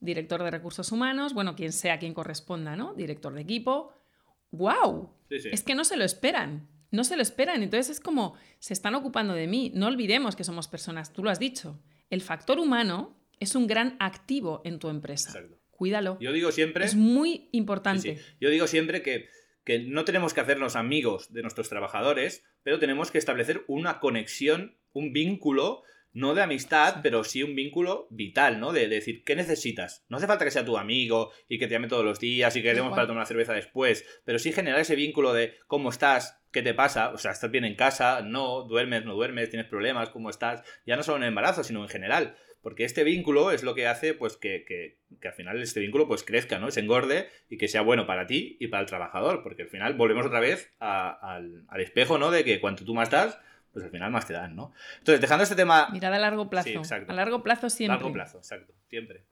Director 0.00 0.42
de 0.42 0.50
recursos 0.50 0.92
humanos, 0.92 1.34
bueno, 1.34 1.56
quien 1.56 1.72
sea 1.72 1.98
quien 1.98 2.14
corresponda, 2.14 2.76
¿no? 2.76 2.94
Director 2.94 3.34
de 3.34 3.40
equipo. 3.40 3.92
¡Wow! 4.50 5.10
Es 5.30 5.62
que 5.62 5.74
no 5.74 5.84
se 5.84 5.96
lo 5.96 6.04
esperan, 6.04 6.68
no 6.90 7.04
se 7.04 7.16
lo 7.16 7.22
esperan. 7.22 7.62
Entonces 7.62 7.96
es 7.96 8.00
como, 8.00 8.34
se 8.58 8.72
están 8.72 8.94
ocupando 8.94 9.34
de 9.34 9.46
mí. 9.46 9.72
No 9.74 9.86
olvidemos 9.86 10.36
que 10.36 10.44
somos 10.44 10.68
personas, 10.68 11.12
tú 11.12 11.22
lo 11.22 11.30
has 11.30 11.38
dicho. 11.38 11.80
El 12.10 12.22
factor 12.22 12.58
humano 12.58 13.16
es 13.40 13.54
un 13.54 13.66
gran 13.66 13.96
activo 14.00 14.62
en 14.64 14.78
tu 14.78 14.88
empresa. 14.88 15.32
Cuídalo. 15.70 16.18
Yo 16.20 16.32
digo 16.32 16.50
siempre... 16.50 16.84
Es 16.84 16.96
muy 16.96 17.48
importante. 17.52 18.18
Yo 18.40 18.50
digo 18.50 18.66
siempre 18.66 19.02
que 19.02 19.28
que 19.68 19.80
no 19.80 20.06
tenemos 20.06 20.32
que 20.32 20.40
hacernos 20.40 20.76
amigos 20.76 21.30
de 21.30 21.42
nuestros 21.42 21.68
trabajadores, 21.68 22.42
pero 22.62 22.78
tenemos 22.78 23.10
que 23.10 23.18
establecer 23.18 23.64
una 23.68 24.00
conexión, 24.00 24.78
un 24.94 25.12
vínculo, 25.12 25.82
no 26.12 26.34
de 26.34 26.42
amistad, 26.42 27.00
pero 27.02 27.24
sí 27.24 27.42
un 27.42 27.54
vínculo 27.54 28.06
vital, 28.10 28.60
¿no? 28.60 28.72
De, 28.72 28.88
decir, 28.88 29.22
¿qué 29.24 29.36
necesitas? 29.36 30.04
No 30.08 30.16
hace 30.16 30.26
falta 30.26 30.44
que 30.44 30.50
sea 30.50 30.64
tu 30.64 30.78
amigo 30.78 31.30
y 31.48 31.58
que 31.58 31.66
te 31.66 31.74
llame 31.74 31.88
todos 31.88 32.04
los 32.04 32.18
días 32.18 32.54
y 32.56 32.62
que 32.62 32.70
quedemos 32.70 32.90
para 32.90 33.06
tomar 33.06 33.18
una 33.18 33.26
cerveza 33.26 33.52
después, 33.52 34.04
pero 34.24 34.38
sí 34.38 34.52
generar 34.52 34.80
ese 34.80 34.96
vínculo 34.96 35.32
de 35.32 35.54
cómo 35.66 35.90
estás, 35.90 36.40
qué 36.50 36.62
te 36.62 36.74
pasa, 36.74 37.10
o 37.10 37.18
sea, 37.18 37.32
estás 37.32 37.50
bien 37.50 37.64
en 37.64 37.76
casa, 37.76 38.22
no, 38.22 38.62
duermes, 38.62 39.04
no 39.04 39.14
duermes, 39.14 39.50
tienes 39.50 39.68
problemas, 39.68 40.10
cómo 40.10 40.30
estás, 40.30 40.62
ya 40.86 40.96
no 40.96 41.02
solo 41.02 41.18
en 41.18 41.24
el 41.24 41.28
embarazo, 41.28 41.62
sino 41.62 41.82
en 41.82 41.88
general. 41.88 42.36
Porque 42.62 42.84
este 42.84 43.04
vínculo 43.04 43.52
es 43.52 43.62
lo 43.62 43.74
que 43.74 43.86
hace 43.86 44.14
pues, 44.14 44.36
que, 44.36 44.64
que, 44.66 44.98
al 45.26 45.32
final 45.32 45.62
este 45.62 45.80
vínculo 45.80 46.08
pues, 46.08 46.24
crezca, 46.24 46.58
¿no? 46.58 46.70
se 46.70 46.80
engorde 46.80 47.28
y 47.48 47.56
que 47.56 47.68
sea 47.68 47.82
bueno 47.82 48.06
para 48.06 48.26
ti 48.26 48.56
y 48.58 48.66
para 48.66 48.82
el 48.82 48.88
trabajador. 48.88 49.42
Porque 49.42 49.62
al 49.62 49.68
final 49.68 49.94
volvemos 49.94 50.26
otra 50.26 50.40
vez 50.40 50.74
al, 50.80 51.66
espejo 51.78 52.18
¿no? 52.18 52.30
de 52.30 52.44
que 52.44 52.60
cuanto 52.60 52.84
tú 52.84 52.94
más 52.94 53.10
das, 53.10 53.38
pues 53.78 53.84
al 53.86 53.90
final 53.92 54.10
más 54.10 54.26
te 54.26 54.32
dan, 54.32 54.56
¿no? 54.56 54.72
Entonces, 54.98 55.20
dejando 55.20 55.44
este 55.44 55.54
tema... 55.54 55.88
Mirada 55.92 56.16
a 56.16 56.20
largo 56.20 56.50
plazo. 56.50 56.82
A 57.08 57.12
largo 57.12 57.42
plazo 57.42 57.70
siempre. 57.70 57.96
Largo 57.96 58.12
plazo, 58.12 58.38
exacto. 58.38 58.74
Siempre. 58.88 59.24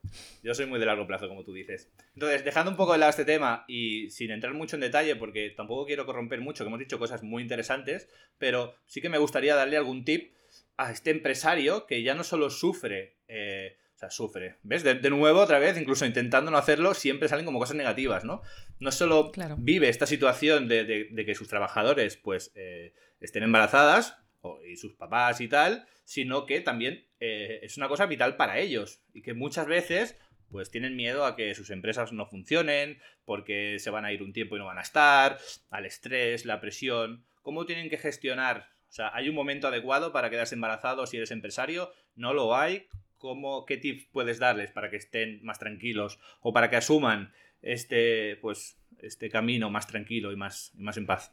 Yo 0.43 0.55
soy 0.55 0.67
muy 0.67 0.79
de 0.79 0.87
largo 0.87 1.07
plazo, 1.07 1.29
como 1.29 1.43
tú 1.43 1.53
dices. 1.53 1.91
Entonces, 2.15 2.45
dejando 2.45 2.71
un 2.71 2.77
poco 2.77 2.93
de 2.93 2.99
lado 2.99 3.11
este 3.11 3.25
tema 3.25 3.65
y 3.67 4.11
sin 4.11 4.31
entrar 4.31 4.55
mucho 4.55 4.77
en 4.77 4.81
detalle, 4.81 5.17
porque 5.17 5.51
tampoco 5.51 5.87
quiero 5.87 6.07
corromper 6.07 6.41
mucho, 6.41 6.65
que 6.65 6.69
hemos 6.69 6.79
dicho 6.79 6.99
cosas 6.99 7.23
muy 7.23 7.43
interesantes, 7.43 8.09
pero 8.39 8.75
sí 8.87 9.01
que 9.01 9.09
me 9.09 9.19
gustaría 9.19 9.55
darle 9.55 9.77
algún 9.77 10.05
tip 10.05 10.33
a 10.77 10.93
este 10.93 11.11
empresario 11.11 11.87
que 11.87 12.03
ya 12.03 12.15
no 12.15 12.23
solo 12.23 12.51
sufre, 12.51 13.17
eh, 13.29 13.77
o 13.95 13.99
sea, 13.99 14.11
sufre, 14.11 14.57
¿ves? 14.63 14.85
De, 14.85 15.11
nuevo, 15.11 15.41
otra 15.41 15.59
vez, 15.59 15.79
incluso 15.79 16.05
intentando 16.05 16.51
no 16.51 16.59
hacerlo, 16.59 16.93
siempre 16.93 17.29
salen 17.29 17.47
como 17.47 17.59
cosas 17.59 17.77
negativas, 17.77 18.25
¿no? 18.25 18.43
No 18.79 18.93
solo 18.93 19.33
vive 19.57 19.89
esta 19.89 20.07
situación 20.07 20.69
de, 20.69 21.09
que 21.25 21.35
sus 21.35 21.49
trabajadores, 21.49 22.19
pues, 22.19 22.53
eh, 22.57 22.93
estén 23.21 23.43
embarazadas, 23.43 24.19
y 24.67 24.77
sus 24.77 24.95
papás 24.95 25.41
y 25.41 25.49
tal, 25.49 25.87
sino 26.05 26.47
que 26.47 26.61
también 26.61 27.07
eh, 27.21 27.61
es 27.63 27.77
una 27.77 27.89
cosa 27.89 28.07
vital 28.07 28.37
para 28.37 28.59
ellos, 28.59 29.03
y 29.13 29.23
que 29.23 29.35
muchas 29.35 29.67
veces 29.67 30.19
pues 30.51 30.71
tienen 30.71 30.95
miedo 30.95 31.25
a 31.25 31.35
que 31.35 31.55
sus 31.55 31.71
empresas 31.71 32.13
no 32.13 32.27
funcionen, 32.27 33.01
porque 33.25 33.79
se 33.81 33.91
van 33.91 34.05
a 34.05 34.13
ir 34.13 34.23
un 34.23 34.33
tiempo 34.33 34.57
y 34.57 34.61
no 34.61 34.67
van 34.67 34.79
a 34.79 34.83
estar, 34.83 35.39
al 35.71 35.87
estrés, 35.87 36.45
la 36.45 36.61
presión, 36.61 37.25
cómo 37.43 37.67
tienen 37.67 37.91
que 37.91 37.99
gestionar 37.99 38.77
o 38.89 38.93
sea, 38.93 39.11
¿hay 39.15 39.29
un 39.29 39.35
momento 39.35 39.69
adecuado 39.69 40.13
para 40.13 40.31
quedarse 40.31 40.55
embarazado 40.55 41.07
si 41.07 41.17
eres 41.17 41.31
empresario? 41.31 41.93
¿No 42.15 42.33
lo 42.33 42.57
hay? 42.57 42.87
¿Cómo, 43.19 43.67
¿Qué 43.67 43.77
tips 43.77 44.07
puedes 44.13 44.39
darles 44.39 44.71
para 44.71 44.91
que 44.91 44.97
estén 44.97 45.45
más 45.45 45.59
tranquilos 45.59 46.19
o 46.41 46.53
para 46.53 46.71
que 46.71 46.77
asuman 46.77 47.33
este, 47.63 48.37
pues, 48.37 48.79
este 49.03 49.29
camino 49.29 49.71
más 49.71 49.87
tranquilo 49.87 50.33
y 50.33 50.37
más, 50.37 50.73
más 50.77 50.97
en 50.97 51.07
paz? 51.07 51.33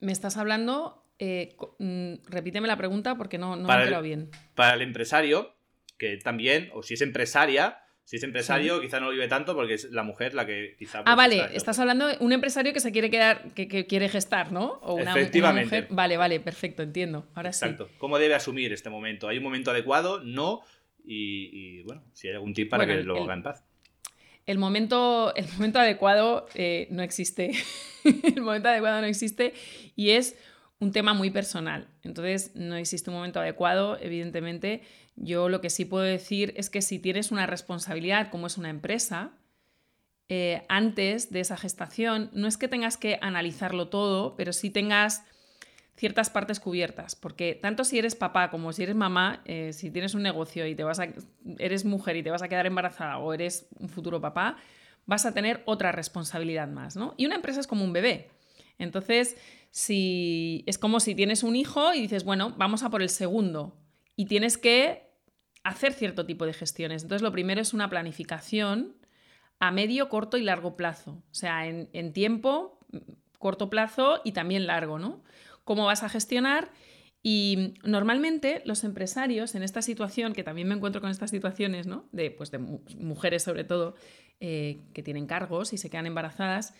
Me 0.00 0.12
estás 0.12 0.36
hablando, 0.36 1.05
eh, 1.18 1.56
mm, 1.78 2.14
repíteme 2.28 2.68
la 2.68 2.76
pregunta 2.76 3.16
porque 3.16 3.38
no, 3.38 3.56
no 3.56 3.68
me 3.68 3.84
he 3.84 4.02
bien. 4.02 4.30
Para 4.54 4.74
el 4.74 4.82
empresario, 4.82 5.54
que 5.98 6.16
también, 6.18 6.70
o 6.74 6.82
si 6.82 6.94
es 6.94 7.00
empresaria, 7.00 7.78
si 8.04 8.18
es 8.18 8.22
empresario, 8.22 8.80
quizá 8.80 9.00
no 9.00 9.06
lo 9.06 9.12
vive 9.12 9.26
tanto 9.26 9.56
porque 9.56 9.74
es 9.74 9.90
la 9.90 10.04
mujer 10.04 10.32
la 10.32 10.46
que 10.46 10.76
quizá. 10.78 11.00
ah, 11.00 11.02
pues, 11.04 11.16
vale, 11.16 11.56
estás 11.56 11.78
hablando 11.80 12.06
de 12.06 12.16
un 12.20 12.32
empresario 12.32 12.72
que 12.72 12.78
se 12.78 12.92
quiere 12.92 13.10
quedar, 13.10 13.52
que, 13.52 13.86
quiere 13.86 14.08
gestar, 14.08 14.52
¿no? 14.52 14.78
O 14.82 14.94
una, 14.94 15.10
Efectivamente. 15.10 15.88
Vale, 15.90 16.16
vale, 16.16 16.38
perfecto, 16.38 16.84
entiendo. 16.84 17.26
Ahora 17.34 17.48
Exacto. 17.48 17.88
¿Cómo 17.98 18.18
debe 18.20 18.36
asumir 18.36 18.72
este 18.72 18.90
momento? 18.90 19.26
¿Hay 19.26 19.38
un 19.38 19.42
momento 19.42 19.72
adecuado? 19.72 20.22
No. 20.22 20.60
Y, 21.04 21.82
bueno, 21.82 22.04
si 22.12 22.28
hay 22.28 22.34
algún 22.34 22.54
tip 22.54 22.70
para 22.70 22.86
que 22.86 23.02
lo 23.02 23.24
haga 23.24 23.34
en 23.34 23.42
paz. 23.42 23.64
El 24.46 24.58
momento, 24.58 25.34
el 25.34 25.46
momento 25.54 25.80
adecuado 25.80 26.46
eh, 26.54 26.86
no 26.90 27.02
existe. 27.02 27.50
el 28.04 28.40
momento 28.40 28.68
adecuado 28.68 29.00
no 29.00 29.08
existe 29.08 29.52
y 29.96 30.10
es 30.10 30.36
un 30.78 30.92
tema 30.92 31.14
muy 31.14 31.30
personal. 31.30 31.88
Entonces, 32.02 32.52
no 32.54 32.76
existe 32.76 33.10
un 33.10 33.16
momento 33.16 33.40
adecuado, 33.40 33.98
evidentemente. 34.00 34.82
Yo 35.16 35.48
lo 35.48 35.60
que 35.60 35.70
sí 35.70 35.84
puedo 35.84 36.04
decir 36.04 36.52
es 36.56 36.68
que 36.68 36.82
si 36.82 36.98
tienes 36.98 37.30
una 37.30 37.46
responsabilidad 37.46 38.30
como 38.30 38.46
es 38.46 38.58
una 38.58 38.68
empresa, 38.68 39.32
eh, 40.28 40.64
antes 40.68 41.30
de 41.30 41.40
esa 41.40 41.56
gestación, 41.56 42.30
no 42.32 42.48
es 42.48 42.56
que 42.56 42.68
tengas 42.68 42.96
que 42.96 43.18
analizarlo 43.22 43.88
todo, 43.88 44.36
pero 44.36 44.52
sí 44.52 44.70
tengas 44.70 45.24
ciertas 45.96 46.28
partes 46.28 46.60
cubiertas, 46.60 47.16
porque 47.16 47.54
tanto 47.54 47.84
si 47.84 47.98
eres 47.98 48.14
papá 48.14 48.50
como 48.50 48.72
si 48.72 48.82
eres 48.82 48.96
mamá, 48.96 49.40
eh, 49.46 49.72
si 49.72 49.90
tienes 49.90 50.14
un 50.14 50.22
negocio 50.22 50.66
y 50.66 50.74
te 50.74 50.84
vas 50.84 51.00
a, 51.00 51.08
eres 51.58 51.86
mujer 51.86 52.16
y 52.16 52.22
te 52.22 52.30
vas 52.30 52.42
a 52.42 52.48
quedar 52.48 52.66
embarazada 52.66 53.18
o 53.18 53.32
eres 53.32 53.66
un 53.78 53.88
futuro 53.88 54.20
papá, 54.20 54.58
vas 55.06 55.24
a 55.24 55.32
tener 55.32 55.62
otra 55.64 55.92
responsabilidad 55.92 56.68
más, 56.68 56.96
¿no? 56.96 57.14
Y 57.16 57.24
una 57.24 57.36
empresa 57.36 57.60
es 57.60 57.66
como 57.66 57.84
un 57.84 57.94
bebé. 57.94 58.28
Entonces, 58.78 59.36
si 59.70 60.64
es 60.66 60.78
como 60.78 61.00
si 61.00 61.14
tienes 61.14 61.42
un 61.42 61.56
hijo 61.56 61.94
y 61.94 62.02
dices, 62.02 62.24
bueno, 62.24 62.54
vamos 62.56 62.82
a 62.82 62.90
por 62.90 63.02
el 63.02 63.08
segundo 63.08 63.76
y 64.16 64.26
tienes 64.26 64.58
que 64.58 65.06
hacer 65.64 65.92
cierto 65.92 66.24
tipo 66.24 66.46
de 66.46 66.52
gestiones. 66.52 67.02
Entonces, 67.02 67.22
lo 67.22 67.32
primero 67.32 67.60
es 67.60 67.74
una 67.74 67.90
planificación 67.90 68.96
a 69.58 69.70
medio, 69.70 70.08
corto 70.08 70.36
y 70.36 70.42
largo 70.42 70.76
plazo. 70.76 71.22
O 71.30 71.34
sea, 71.34 71.66
en, 71.66 72.12
tiempo, 72.12 72.78
corto 73.38 73.70
plazo 73.70 74.20
y 74.24 74.32
también 74.32 74.66
largo, 74.66 74.98
¿no? 74.98 75.22
¿Cómo 75.64 75.86
vas 75.86 76.02
a 76.02 76.08
gestionar? 76.08 76.70
Y 77.22 77.74
normalmente 77.82 78.62
los 78.64 78.84
empresarios 78.84 79.54
en 79.54 79.62
esta 79.62 79.82
situación, 79.82 80.32
que 80.32 80.44
también 80.44 80.68
me 80.68 80.74
encuentro 80.74 81.00
con 81.00 81.10
estas 81.10 81.30
situaciones, 81.30 81.86
¿no? 81.86 82.08
De, 82.12 82.30
pues 82.30 82.50
de 82.50 82.58
mujeres 82.58 83.42
sobre 83.42 83.64
todo, 83.64 83.96
eh, 84.38 84.78
que 84.92 85.02
tienen 85.02 85.26
cargos 85.26 85.72
y 85.72 85.78
se 85.78 85.90
quedan 85.90 86.06
embarazadas, 86.06 86.72
mm, 86.72 86.76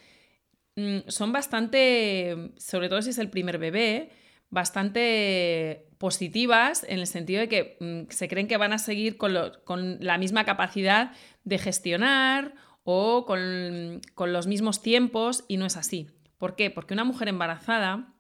son 1.09 1.33
bastante, 1.33 2.53
sobre 2.59 2.89
todo 2.89 3.01
si 3.03 3.11
es 3.11 3.19
el 3.19 3.31
primer 3.31 3.59
bebé, 3.59 4.11
bastante 4.51 5.89
positivas 5.99 6.85
en 6.89 6.99
el 7.01 7.07
sentido 7.07 7.41
de 7.41 7.49
que 7.49 7.77
mm, 7.81 8.11
se 8.11 8.29
creen 8.29 8.49
que 8.49 8.57
van 8.57 8.73
a 8.73 8.79
seguir 8.79 9.17
con, 9.17 9.35
la 9.35 10.19
misma 10.19 10.45
capacidad 10.45 11.13
de 11.45 11.59
gestionar 11.59 12.55
o 12.85 13.25
con, 13.27 14.01
los 14.33 14.47
mismos 14.47 14.83
tiempos 14.83 15.45
y 15.49 15.57
no 15.57 15.67
es 15.67 15.77
así. 15.77 16.09
¿Por 16.39 16.55
qué? 16.55 16.71
Porque 16.71 16.95
una 16.95 17.05
mujer 17.05 17.29
embarazada, 17.29 18.15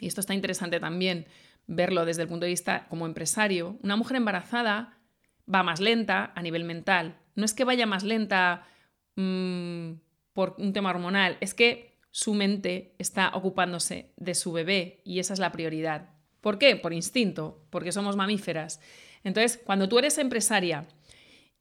y 0.00 0.06
esto 0.06 0.20
está 0.20 0.34
interesante 0.34 0.80
también 0.80 1.26
verlo 1.66 2.04
desde 2.04 2.22
el 2.22 2.28
punto 2.28 2.46
de 2.46 2.50
vista 2.50 2.86
como 2.88 3.06
empresario, 3.06 3.78
una 3.82 3.96
mujer 3.96 4.16
embarazada 4.16 4.98
va 5.52 5.62
más 5.62 5.80
lenta 5.80 6.32
a 6.34 6.42
nivel 6.42 6.64
mental. 6.64 7.18
No 7.34 7.44
es 7.44 7.54
que 7.54 7.64
vaya 7.64 7.86
más 7.86 8.02
lenta 8.02 8.66
mm, 9.16 9.92
por 10.32 10.56
un 10.58 10.72
tema 10.72 10.90
hormonal, 10.90 11.36
es 11.40 11.54
que 11.54 11.89
su 12.10 12.34
mente 12.34 12.94
está 12.98 13.30
ocupándose 13.34 14.12
de 14.16 14.34
su 14.34 14.52
bebé 14.52 15.00
y 15.04 15.18
esa 15.18 15.32
es 15.32 15.38
la 15.38 15.52
prioridad. 15.52 16.10
¿Por 16.40 16.58
qué? 16.58 16.76
Por 16.76 16.92
instinto, 16.92 17.64
porque 17.70 17.92
somos 17.92 18.16
mamíferas. 18.16 18.80
Entonces, 19.24 19.60
cuando 19.64 19.88
tú 19.88 19.98
eres 19.98 20.18
empresaria 20.18 20.86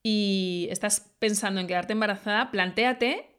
y 0.02 0.68
estás 0.72 1.12
pensando 1.20 1.60
en 1.60 1.68
quedarte 1.68 1.94
embarazada, 1.94 2.52
plantéate 2.52 3.30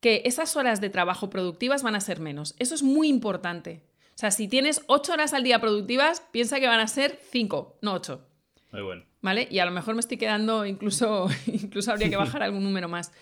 que 0.00 0.22
esas 0.26 0.56
horas 0.56 0.80
de 0.80 0.90
trabajo 0.90 1.30
productivas 1.30 1.82
van 1.82 1.94
a 1.94 2.00
ser 2.00 2.20
menos. 2.20 2.54
Eso 2.58 2.74
es 2.74 2.82
muy 2.82 3.08
importante. 3.08 3.82
O 4.08 4.18
sea, 4.18 4.30
si 4.30 4.48
tienes 4.48 4.82
ocho 4.86 5.12
horas 5.12 5.32
al 5.32 5.44
día 5.44 5.60
productivas, 5.60 6.20
piensa 6.30 6.60
que 6.60 6.66
van 6.66 6.80
a 6.80 6.88
ser 6.88 7.18
cinco, 7.30 7.78
no 7.80 7.94
ocho. 7.94 8.26
Muy 8.70 8.82
bueno. 8.82 9.04
¿Vale? 9.22 9.48
Y 9.50 9.60
a 9.60 9.64
lo 9.64 9.70
mejor 9.70 9.94
me 9.94 10.00
estoy 10.00 10.18
quedando, 10.18 10.66
incluso, 10.66 11.28
incluso 11.46 11.90
habría 11.90 12.10
que 12.10 12.16
bajar 12.16 12.42
algún 12.42 12.62
número 12.62 12.88
más. 12.88 13.12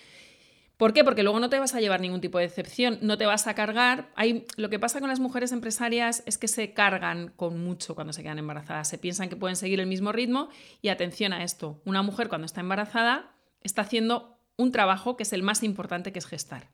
¿Por 0.77 0.93
qué? 0.93 1.05
Porque 1.05 1.23
luego 1.23 1.39
no 1.39 1.49
te 1.49 1.59
vas 1.59 1.75
a 1.75 1.81
llevar 1.81 2.01
ningún 2.01 2.21
tipo 2.21 2.39
de 2.39 2.45
decepción, 2.45 2.99
no 3.03 3.17
te 3.17 3.27
vas 3.27 3.47
a 3.47 3.55
cargar. 3.55 4.11
Hay, 4.17 4.47
lo 4.57 4.69
que 4.69 4.79
pasa 4.79 5.01
con 5.01 5.09
las 5.09 5.21
mujeres 5.21 5.53
empresarias 5.53 6.23
es 6.27 6.39
que 6.39 6.49
se 6.49 6.73
cargan 6.73 7.33
con 7.37 7.63
mucho 7.63 7.95
cuando 7.95 8.13
se 8.13 8.23
quedan 8.23 8.39
embarazadas. 8.39 8.89
Se 8.89 8.99
piensan 8.99 9.29
que 9.29 9.37
pueden 9.37 9.57
seguir 9.57 9.81
el 9.81 9.87
mismo 9.87 10.13
ritmo 10.13 10.49
y 10.81 10.89
atención 10.89 11.33
a 11.33 11.45
esto. 11.45 11.81
Una 11.85 12.03
mujer 12.03 12.29
cuando 12.29 12.47
está 12.47 12.61
embarazada 12.61 13.31
está 13.63 13.83
haciendo 13.83 14.39
un 14.57 14.73
trabajo 14.73 15.17
que 15.17 15.23
es 15.23 15.33
el 15.33 15.43
más 15.43 15.63
importante, 15.63 16.13
que 16.13 16.19
es 16.19 16.27
gestar. 16.27 16.69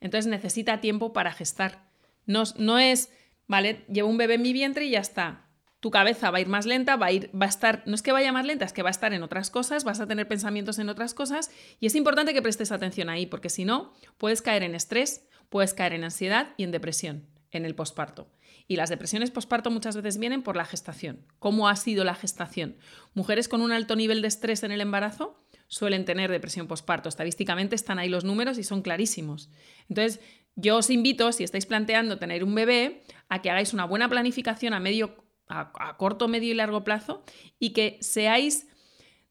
Entonces 0.00 0.30
necesita 0.30 0.80
tiempo 0.80 1.12
para 1.12 1.32
gestar. 1.32 1.90
No, 2.26 2.44
no 2.56 2.78
es, 2.78 3.10
vale, 3.48 3.84
llevo 3.88 4.08
un 4.08 4.16
bebé 4.16 4.34
en 4.34 4.42
mi 4.42 4.52
vientre 4.52 4.84
y 4.86 4.90
ya 4.90 5.00
está 5.00 5.49
tu 5.80 5.90
cabeza 5.90 6.30
va 6.30 6.38
a 6.38 6.40
ir 6.40 6.48
más 6.48 6.66
lenta, 6.66 6.96
va 6.96 7.06
a 7.06 7.12
ir, 7.12 7.30
va 7.34 7.46
a 7.46 7.48
estar, 7.48 7.82
no 7.86 7.94
es 7.94 8.02
que 8.02 8.12
vaya 8.12 8.32
más 8.32 8.46
lenta, 8.46 8.64
es 8.64 8.72
que 8.72 8.82
va 8.82 8.90
a 8.90 8.92
estar 8.92 9.12
en 9.12 9.22
otras 9.22 9.50
cosas, 9.50 9.84
vas 9.84 10.00
a 10.00 10.06
tener 10.06 10.28
pensamientos 10.28 10.78
en 10.78 10.88
otras 10.88 11.14
cosas 11.14 11.50
y 11.80 11.86
es 11.86 11.94
importante 11.94 12.34
que 12.34 12.42
prestes 12.42 12.70
atención 12.70 13.08
ahí, 13.08 13.26
porque 13.26 13.48
si 13.48 13.64
no, 13.64 13.92
puedes 14.18 14.42
caer 14.42 14.62
en 14.62 14.74
estrés, 14.74 15.26
puedes 15.48 15.74
caer 15.74 15.94
en 15.94 16.04
ansiedad 16.04 16.54
y 16.56 16.64
en 16.64 16.70
depresión 16.70 17.26
en 17.50 17.64
el 17.64 17.74
posparto. 17.74 18.30
Y 18.66 18.76
las 18.76 18.90
depresiones 18.90 19.30
posparto 19.30 19.70
muchas 19.70 19.96
veces 19.96 20.18
vienen 20.18 20.42
por 20.42 20.56
la 20.56 20.64
gestación. 20.64 21.26
¿Cómo 21.38 21.68
ha 21.68 21.76
sido 21.76 22.04
la 22.04 22.14
gestación? 22.14 22.76
Mujeres 23.14 23.48
con 23.48 23.62
un 23.62 23.72
alto 23.72 23.96
nivel 23.96 24.22
de 24.22 24.28
estrés 24.28 24.62
en 24.62 24.70
el 24.70 24.80
embarazo 24.80 25.42
suelen 25.66 26.04
tener 26.04 26.30
depresión 26.30 26.68
posparto. 26.68 27.08
Estadísticamente 27.08 27.74
están 27.74 27.98
ahí 27.98 28.08
los 28.08 28.24
números 28.24 28.58
y 28.58 28.64
son 28.64 28.82
clarísimos. 28.82 29.50
Entonces, 29.88 30.20
yo 30.54 30.76
os 30.76 30.90
invito, 30.90 31.32
si 31.32 31.42
estáis 31.42 31.66
planteando 31.66 32.18
tener 32.18 32.44
un 32.44 32.54
bebé, 32.54 33.02
a 33.28 33.42
que 33.42 33.50
hagáis 33.50 33.72
una 33.72 33.86
buena 33.86 34.08
planificación 34.08 34.72
a 34.72 34.80
medio 34.80 35.16
a, 35.50 35.96
corto, 35.96 36.28
medio 36.28 36.50
y 36.50 36.54
largo 36.54 36.84
plazo 36.84 37.22
y 37.58 37.70
que 37.70 37.98
seáis, 38.00 38.68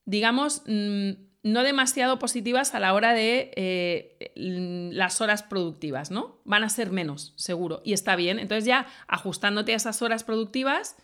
digamos, 0.05 0.63
mm, 0.67 1.11
no 1.41 1.63
demasiado 1.63 2.19
positivas 2.19 2.75
a 2.75 2.79
la 2.79 2.93
hora 2.93 3.13
de 3.13 3.51
eh, 3.55 4.31
las 4.93 5.21
horas 5.21 5.43
productivas, 5.43 6.11
¿no? 6.11 6.41
Van 6.43 6.63
a 6.63 6.69
ser 6.69 6.91
menos, 6.91 7.33
seguro, 7.37 7.81
y 7.85 7.93
está 7.93 8.15
bien. 8.15 8.39
Entonces 8.39 8.65
ya 8.65 8.87
ajustándote 9.07 9.73
a 9.73 9.77
esas 9.77 10.01
horas 10.01 10.23
productivas, 10.23 10.97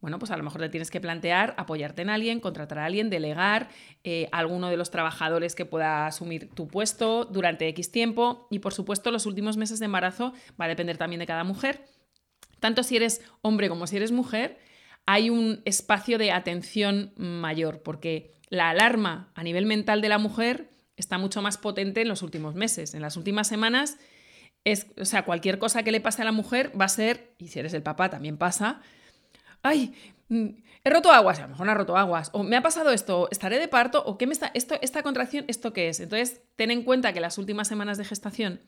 bueno, 0.00 0.18
pues 0.18 0.32
a 0.32 0.36
lo 0.36 0.42
mejor 0.42 0.60
te 0.60 0.68
tienes 0.68 0.90
que 0.90 1.00
plantear 1.00 1.54
apoyarte 1.58 2.02
en 2.02 2.10
alguien, 2.10 2.40
contratar 2.40 2.80
a 2.80 2.86
alguien, 2.86 3.08
delegar 3.08 3.68
eh, 4.02 4.28
a 4.32 4.38
alguno 4.38 4.68
de 4.68 4.76
los 4.76 4.90
trabajadores 4.90 5.54
que 5.54 5.64
pueda 5.64 6.06
asumir 6.06 6.50
tu 6.54 6.66
puesto 6.66 7.24
durante 7.24 7.68
X 7.68 7.92
tiempo 7.92 8.48
y 8.50 8.58
por 8.58 8.74
supuesto 8.74 9.12
los 9.12 9.26
últimos 9.26 9.56
meses 9.56 9.78
de 9.78 9.84
embarazo 9.84 10.32
va 10.60 10.64
a 10.64 10.68
depender 10.68 10.98
también 10.98 11.20
de 11.20 11.26
cada 11.26 11.44
mujer 11.44 11.84
tanto 12.62 12.84
si 12.84 12.96
eres 12.96 13.20
hombre 13.42 13.68
como 13.68 13.86
si 13.86 13.96
eres 13.96 14.12
mujer, 14.12 14.58
hay 15.04 15.30
un 15.30 15.60
espacio 15.64 16.16
de 16.16 16.30
atención 16.30 17.12
mayor, 17.16 17.82
porque 17.82 18.32
la 18.48 18.70
alarma 18.70 19.32
a 19.34 19.42
nivel 19.42 19.66
mental 19.66 20.00
de 20.00 20.08
la 20.08 20.18
mujer 20.18 20.70
está 20.96 21.18
mucho 21.18 21.42
más 21.42 21.58
potente 21.58 22.02
en 22.02 22.08
los 22.08 22.22
últimos 22.22 22.54
meses. 22.54 22.94
En 22.94 23.02
las 23.02 23.16
últimas 23.16 23.48
semanas, 23.48 23.98
es, 24.64 24.86
o 24.96 25.04
sea, 25.04 25.24
cualquier 25.24 25.58
cosa 25.58 25.82
que 25.82 25.90
le 25.90 26.00
pase 26.00 26.22
a 26.22 26.24
la 26.24 26.30
mujer 26.30 26.72
va 26.80 26.84
a 26.84 26.88
ser, 26.88 27.34
y 27.36 27.48
si 27.48 27.58
eres 27.58 27.74
el 27.74 27.82
papá 27.82 28.10
también 28.10 28.38
pasa, 28.38 28.80
ay, 29.62 29.92
mm, 30.28 30.46
he 30.84 30.90
roto 30.90 31.10
aguas, 31.10 31.40
a 31.40 31.42
lo 31.42 31.48
mejor 31.48 31.66
no 31.66 31.72
he 31.72 31.74
roto 31.74 31.96
aguas, 31.96 32.30
o 32.32 32.44
me 32.44 32.56
ha 32.56 32.62
pasado 32.62 32.92
esto, 32.92 33.28
estaré 33.32 33.58
de 33.58 33.66
parto, 33.66 34.04
o 34.06 34.16
qué 34.18 34.28
me 34.28 34.34
está, 34.34 34.52
esto, 34.54 34.76
esta 34.82 35.02
contracción, 35.02 35.44
¿esto 35.48 35.72
qué 35.72 35.88
es? 35.88 35.98
Entonces, 35.98 36.42
ten 36.54 36.70
en 36.70 36.84
cuenta 36.84 37.12
que 37.12 37.20
las 37.20 37.38
últimas 37.38 37.66
semanas 37.66 37.98
de 37.98 38.04
gestación 38.04 38.60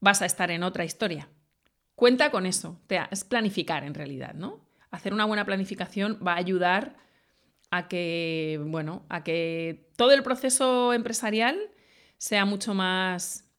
vas 0.00 0.20
a 0.20 0.26
estar 0.26 0.50
en 0.50 0.62
otra 0.62 0.84
historia. 0.84 1.30
Cuenta 1.94 2.30
con 2.30 2.46
eso, 2.46 2.80
es 3.10 3.24
planificar 3.24 3.84
en 3.84 3.94
realidad, 3.94 4.34
¿no? 4.34 4.64
Hacer 4.90 5.14
una 5.14 5.24
buena 5.24 5.44
planificación 5.44 6.18
va 6.26 6.32
a 6.32 6.38
ayudar 6.38 6.96
a 7.70 7.88
que, 7.88 8.60
bueno, 8.64 9.04
a 9.08 9.22
que 9.24 9.88
todo 9.96 10.12
el 10.12 10.22
proceso 10.22 10.92
empresarial 10.92 11.58
sea 12.18 12.44
mucho 12.44 12.74
más, 12.74 13.50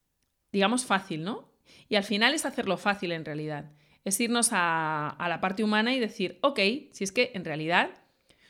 digamos, 0.51 0.85
fácil, 0.85 1.23
¿no? 1.23 1.49
Y 1.87 1.95
al 1.95 2.03
final 2.03 2.33
es 2.33 2.45
hacerlo 2.45 2.77
fácil 2.77 3.11
en 3.11 3.25
realidad. 3.25 3.71
Es 4.03 4.19
irnos 4.19 4.49
a, 4.51 5.09
a 5.09 5.29
la 5.29 5.39
parte 5.39 5.63
humana 5.63 5.93
y 5.93 5.99
decir, 5.99 6.39
ok, 6.41 6.59
si 6.91 7.03
es 7.03 7.11
que 7.11 7.31
en 7.33 7.45
realidad 7.45 7.89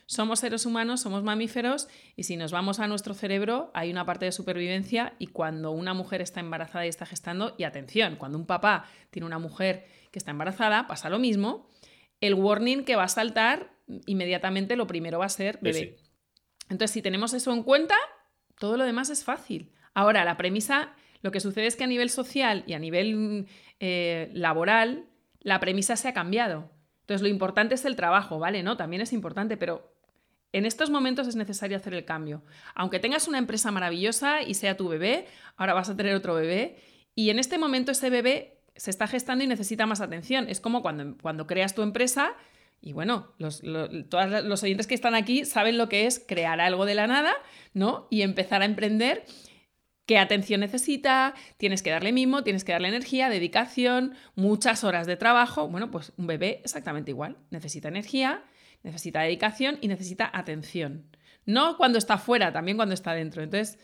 somos 0.08 0.40
seres 0.40 0.66
humanos, 0.66 1.02
somos 1.02 1.24
mamíferos 1.24 1.88
y 2.16 2.24
si 2.24 2.38
nos 2.38 2.52
vamos 2.52 2.80
a 2.80 2.88
nuestro 2.88 3.14
cerebro 3.14 3.72
hay 3.74 3.92
una 3.92 4.06
parte 4.06 4.26
de 4.26 4.32
supervivencia 4.32 5.14
y 5.18 5.28
cuando 5.28 5.72
una 5.72 5.94
mujer 5.94 6.22
está 6.22 6.40
embarazada 6.40 6.86
y 6.86 6.90
está 6.90 7.06
gestando, 7.06 7.56
y 7.58 7.64
atención, 7.64 8.16
cuando 8.16 8.38
un 8.38 8.46
papá 8.46 8.86
tiene 9.10 9.26
una 9.26 9.40
mujer 9.40 9.88
que 10.12 10.20
está 10.20 10.32
embarazada, 10.32 10.88
pasa 10.88 11.10
lo 11.10 11.20
mismo, 11.20 11.70
el 12.22 12.36
warning 12.36 12.86
que 12.86 12.96
va 12.96 13.04
a 13.04 13.10
saltar 13.10 13.76
inmediatamente 14.06 14.76
lo 14.76 14.88
primero 14.88 15.20
va 15.20 15.26
a 15.26 15.30
ser 15.30 15.60
bebé. 15.62 15.98
Entonces, 16.70 16.92
si 16.92 17.02
tenemos 17.02 17.34
eso 17.34 17.54
en 17.54 17.64
cuenta, 17.64 17.96
todo 18.58 18.78
lo 18.78 18.84
demás 18.84 19.10
es 19.10 19.24
fácil. 19.24 19.72
Ahora, 19.94 20.26
la 20.26 20.38
premisa, 20.38 20.94
lo 21.22 21.32
que 21.32 21.40
sucede 21.40 21.68
es 21.68 21.76
que 21.76 21.84
a 21.84 21.88
nivel 21.88 22.10
social 22.10 22.64
y 22.66 22.74
a 22.74 22.80
nivel 22.80 23.48
eh, 23.80 24.30
laboral, 24.34 25.06
la 25.42 25.60
premisa 25.60 25.96
se 25.96 26.08
ha 26.08 26.14
cambiado. 26.14 26.72
Entonces, 27.02 27.22
lo 27.22 27.28
importante 27.28 27.76
es 27.76 27.86
el 27.86 27.96
trabajo, 27.96 28.40
¿vale? 28.40 28.64
No, 28.64 28.78
también 28.78 29.02
es 29.02 29.14
importante, 29.14 29.58
pero 29.58 29.95
en 30.58 30.66
estos 30.66 30.90
momentos 30.90 31.28
es 31.28 31.36
necesario 31.36 31.76
hacer 31.76 31.94
el 31.94 32.06
cambio. 32.06 32.42
Aunque 32.76 33.00
tengas 33.00 33.28
una 33.28 33.38
empresa 33.38 33.72
maravillosa 33.72 34.42
y 34.42 34.54
sea 34.54 34.78
tu 34.78 34.88
bebé, 34.88 35.26
ahora 35.58 35.74
vas 35.74 35.90
a 35.90 35.98
tener 35.98 36.16
otro 36.16 36.34
bebé. 36.34 36.78
Y 37.14 37.30
en 37.30 37.40
este 37.40 37.58
momento 37.58 37.92
ese 37.92 38.10
bebé 38.10 38.62
se 38.76 38.90
está 38.90 39.06
gestando 39.06 39.44
y 39.44 39.48
necesita 39.48 39.86
más 39.86 40.00
atención. 40.00 40.48
Es 40.48 40.62
como 40.62 40.82
cuando, 40.82 41.18
cuando 41.22 41.46
creas 41.46 41.76
tu 41.76 41.82
empresa 41.82 42.36
y 42.80 42.94
bueno, 42.94 43.34
todos 44.10 44.46
los 44.46 44.64
oyentes 44.64 44.88
que 44.88 44.96
están 44.96 45.16
aquí 45.16 45.44
saben 45.44 45.78
lo 45.78 45.90
que 45.90 46.06
es 46.06 46.24
crear 46.26 46.62
algo 46.62 46.86
de 46.86 46.96
la 46.96 47.08
nada, 47.08 47.34
¿no? 47.74 48.08
Y 48.10 48.22
empezar 48.22 48.62
a 48.62 48.66
emprender. 48.66 49.26
¿Qué 50.06 50.20
atención 50.20 50.62
necesita? 50.62 51.34
Tienes 51.58 51.82
que 51.82 51.90
darle 51.90 52.12
mimo, 52.12 52.44
tienes 52.44 52.64
que 52.64 52.74
darle 52.74 52.90
energía, 52.90 53.28
dedicación, 53.28 54.14
muchas 54.36 54.84
horas 54.84 55.08
de 55.08 55.18
trabajo. 55.18 55.68
Bueno, 55.68 55.90
pues 55.90 56.14
un 56.16 56.28
bebé 56.28 56.62
exactamente 56.64 57.12
igual. 57.12 57.38
Necesita 57.50 57.88
energía, 57.88 58.44
necesita 58.86 59.22
dedicación 59.22 59.80
y 59.82 59.88
necesita 59.88 60.30
atención. 60.32 61.06
No 61.46 61.76
cuando 61.76 61.98
está 61.98 62.18
fuera, 62.18 62.54
también 62.54 62.78
cuando 62.78 62.94
está 62.94 63.14
dentro. 63.14 63.44
Entonces, 63.44 63.80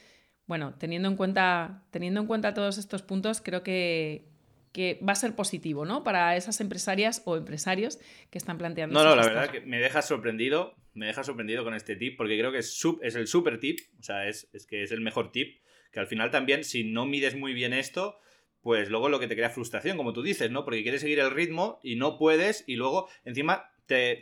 bueno, 0.45 0.75
teniendo 0.77 1.09
en 1.09 1.15
cuenta, 1.15 1.83
teniendo 1.91 2.21
en 2.21 2.27
cuenta 2.27 2.53
todos 2.53 2.77
estos 2.77 3.01
puntos, 3.01 3.41
creo 3.41 3.63
que, 3.63 4.29
que 4.71 4.99
va 5.07 5.13
a 5.13 5.15
ser 5.15 5.35
positivo, 5.35 5.85
¿no? 5.85 6.03
Para 6.03 6.35
esas 6.35 6.61
empresarias 6.61 7.23
o 7.25 7.35
empresarios 7.35 7.99
que 8.29 8.37
están 8.37 8.57
planteando. 8.57 8.93
No, 8.93 9.09
no, 9.09 9.15
la 9.15 9.23
verdad 9.23 9.49
que 9.49 9.61
me 9.61 9.79
deja 9.79 10.01
sorprendido, 10.03 10.75
me 10.93 11.07
deja 11.07 11.23
sorprendido 11.23 11.63
con 11.63 11.73
este 11.73 11.95
tip, 11.95 12.15
porque 12.15 12.37
creo 12.37 12.51
que 12.51 12.59
es, 12.59 12.79
es 13.01 13.15
el 13.15 13.27
super 13.27 13.59
tip, 13.59 13.79
o 13.99 14.03
sea, 14.03 14.27
es, 14.27 14.49
es, 14.53 14.67
que 14.67 14.83
es 14.83 14.91
el 14.91 15.01
mejor 15.01 15.31
tip, 15.31 15.61
que 15.91 15.99
al 15.99 16.07
final 16.07 16.29
también, 16.29 16.63
si 16.63 16.83
no 16.83 17.05
mides 17.05 17.35
muy 17.35 17.53
bien 17.53 17.73
esto, 17.73 18.19
pues 18.61 18.89
luego 18.89 19.09
lo 19.09 19.19
que 19.19 19.27
te 19.27 19.35
crea 19.35 19.49
frustración, 19.49 19.97
como 19.97 20.13
tú 20.13 20.21
dices, 20.21 20.51
¿no? 20.51 20.63
Porque 20.63 20.83
quieres 20.83 21.01
seguir 21.01 21.19
el 21.19 21.31
ritmo 21.31 21.79
y 21.81 21.95
no 21.95 22.17
puedes, 22.17 22.63
y 22.67 22.75
luego 22.75 23.09
encima 23.25 23.71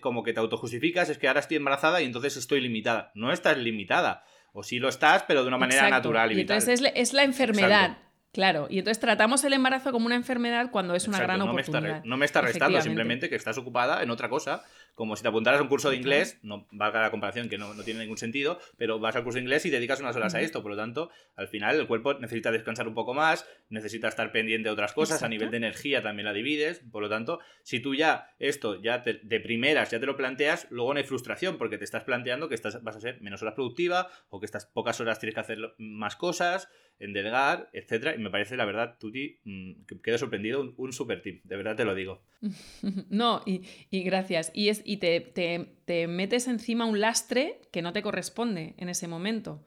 como 0.02 0.24
que 0.24 0.34
te 0.34 0.40
autojustificas, 0.40 1.10
es 1.10 1.18
que 1.18 1.28
ahora 1.28 1.40
estoy 1.40 1.58
embarazada 1.58 2.02
y 2.02 2.06
entonces 2.06 2.38
estoy 2.38 2.62
limitada. 2.62 3.12
No 3.16 3.32
estás 3.32 3.58
limitada. 3.58 4.24
O 4.54 4.64
sí 4.64 4.80
lo 4.80 4.90
estás, 4.90 5.24
pero 5.24 5.44
de 5.44 5.48
una 5.48 5.58
manera 5.58 5.90
natural 5.90 6.32
y, 6.32 6.42
entonces 6.42 6.82
es, 6.96 7.14
la 7.14 7.24
enfermedad. 7.24 7.98
Claro, 8.32 8.68
y 8.70 8.80
entonces 8.80 9.00
tratamos 9.00 9.44
el 9.44 9.54
embarazo 9.54 9.92
como 9.92 10.06
una 10.06 10.16
enfermedad 10.16 10.70
cuando 10.72 10.94
es 10.94 11.08
una 11.08 11.20
gran 11.20 11.42
oportunidad. 11.42 12.04
no 12.04 12.18
me 12.18 12.26
está 12.26 12.42
restando, 12.42 12.82
simplemente 12.82 13.30
que 13.30 13.36
estás 13.36 13.58
ocupada 13.58 14.04
en 14.04 14.12
otra 14.12 14.30
cosa 14.30 14.64
como 14.96 15.16
si 15.16 15.22
te 15.22 15.30
apuntaras 15.30 15.60
a 15.60 15.64
un 15.64 15.70
curso 15.70 15.90
de 15.90 15.96
inglés, 15.96 16.40
no 16.44 16.68
valga 16.72 17.02
la 17.02 17.12
comparación 17.12 17.50
que 17.50 17.58
no, 17.58 17.74
tiene 17.84 18.02
ningún 18.02 18.18
sentido, 18.18 18.60
pero 18.78 19.00
vas 19.00 19.16
al 19.16 19.24
curso 19.24 19.38
de 19.38 19.44
inglés 19.44 19.66
y 19.66 19.70
dedicas 19.70 20.00
unas 20.00 20.16
horas 20.16 20.36
a 20.36 20.42
esto, 20.42 20.62
por 20.62 20.72
lo 20.72 20.78
tanto, 20.78 21.10
al 21.36 21.48
final 21.48 21.80
el 21.80 21.88
cuerpo 21.88 22.14
necesita 22.16 22.52
descansar 22.52 22.88
un 22.88 22.94
poco 22.94 23.14
más, 23.14 23.48
necesita 23.70 24.08
estar 24.08 24.32
pendiente 24.32 24.70
de 24.70 24.74
otras 24.74 24.94
cosas, 24.94 25.24
a 25.24 25.30
nivel 25.30 25.52
de 25.52 25.58
energía 25.58 26.02
también 26.02 26.26
la 26.26 26.34
divides, 26.34 26.82
por 26.92 27.02
lo 27.02 27.10
tanto, 27.10 27.40
si 27.64 27.80
tú 27.80 27.96
ya 27.96 28.34
esto, 28.40 28.82
ya 28.82 29.00
de 29.00 29.40
primeras, 29.40 29.92
ya 29.92 30.00
te 30.00 30.06
lo 30.06 30.16
planteas, 30.16 30.68
luego 30.70 30.94
no 30.94 31.00
hay 31.00 31.06
frustración, 31.06 31.58
porque 31.58 31.78
te 31.78 31.84
estás 31.84 32.04
planteando 32.04 32.50
que 32.50 32.56
estás, 32.56 32.84
vas 32.84 32.96
a 32.96 33.02
ser 33.02 33.22
menos 33.22 33.42
horas 33.42 33.56
productiva, 33.56 34.10
o 34.30 34.40
que 34.40 34.46
estas 34.46 34.66
pocas 34.66 35.00
horas 35.00 35.20
tienes 35.20 35.36
que 35.36 35.42
hacer 35.42 35.60
más 35.78 36.16
cosas, 36.16 36.70
en 37.00 37.14
delegar, 37.14 37.70
etcétera, 37.74 38.14
y 38.16 38.20
me 38.20 38.30
parece, 38.30 38.58
la 38.58 38.66
verdad, 38.66 38.98
Tuti, 39.00 39.40
mm, 39.46 39.86
que 39.88 40.02
quedo 40.02 40.18
sorprendido, 40.18 40.74
un, 40.76 40.94
super 40.94 41.22
tip, 41.22 41.44
de 41.46 41.56
verdad 41.56 41.76
te 41.76 41.86
lo 41.86 41.96
digo. 41.96 42.22
No, 43.10 43.42
y, 43.46 43.64
y 43.90 44.04
gracias. 44.04 44.52
Y 44.54 44.70
es 44.70 44.82
y 44.90 44.98
te, 44.98 46.08
metes 46.08 46.48
encima 46.48 46.86
un 46.86 47.00
lastre 47.00 47.62
que 47.72 47.84
no 47.84 47.94
te 47.94 48.02
corresponde 48.02 48.74
en 48.80 48.90
ese 48.90 49.08
momento 49.08 49.64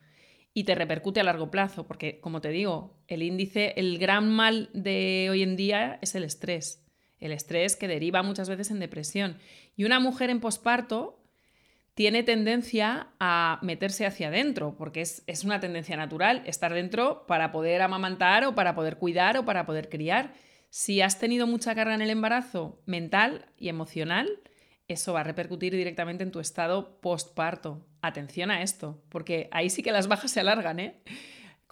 y 0.52 0.64
te 0.64 0.74
repercute 0.74 1.20
a 1.20 1.22
largo 1.22 1.48
plazo, 1.48 1.87
porque 1.87 2.18
como 2.18 2.40
te 2.40 2.48
digo, 2.48 2.98
el 3.06 3.22
índice, 3.22 3.72
el 3.76 3.98
gran 3.98 4.28
mal 4.28 4.68
de 4.72 5.28
hoy 5.30 5.44
en 5.44 5.54
día 5.54 6.00
es 6.02 6.16
el 6.16 6.24
estrés. 6.24 6.85
El 7.20 7.30
estrés 7.30 7.76
que 7.76 7.87
deriva 7.87 8.24
muchas 8.24 8.48
veces 8.48 8.72
en 8.72 8.80
depresión. 8.80 9.38
Y 9.76 9.85
una 9.85 10.00
mujer 10.00 10.28
en 10.28 10.40
posparto 10.40 11.22
tiene 11.94 12.24
tendencia 12.24 13.06
a 13.20 13.61
meterse 13.62 14.06
hacia 14.06 14.26
adentro, 14.26 14.74
porque 14.76 15.02
es, 15.02 15.22
es, 15.28 15.44
una 15.44 15.61
tendencia 15.61 15.96
natural 15.96 16.42
estar 16.46 16.74
dentro 16.74 17.28
para 17.28 17.52
poder 17.52 17.80
amamantar 17.80 18.44
o 18.44 18.56
para 18.56 18.74
poder 18.74 18.96
cuidar 18.96 19.37
o 19.37 19.44
para 19.44 19.66
poder 19.66 19.88
criar. 19.88 20.35
Si 20.68 21.00
has 21.00 21.20
tenido 21.20 21.46
mucha 21.46 21.76
carga 21.76 21.94
en 21.94 22.02
el 22.02 22.11
embarazo 22.11 22.82
mental 22.87 23.46
y 23.56 23.68
emocional, 23.68 24.40
eso 24.92 25.12
va 25.12 25.20
a 25.20 25.24
repercutir 25.24 25.74
directamente 25.74 26.22
en 26.22 26.31
tu 26.31 26.40
estado 26.40 27.00
postparto. 27.00 27.87
Atención 28.00 28.50
a 28.50 28.62
esto, 28.62 29.02
porque 29.09 29.48
ahí 29.52 29.70
sí 29.70 29.83
que 29.83 29.92
las 29.92 30.09
bajas 30.09 30.31
se 30.31 30.40
alargan, 30.40 30.81
¿eh? 30.81 31.02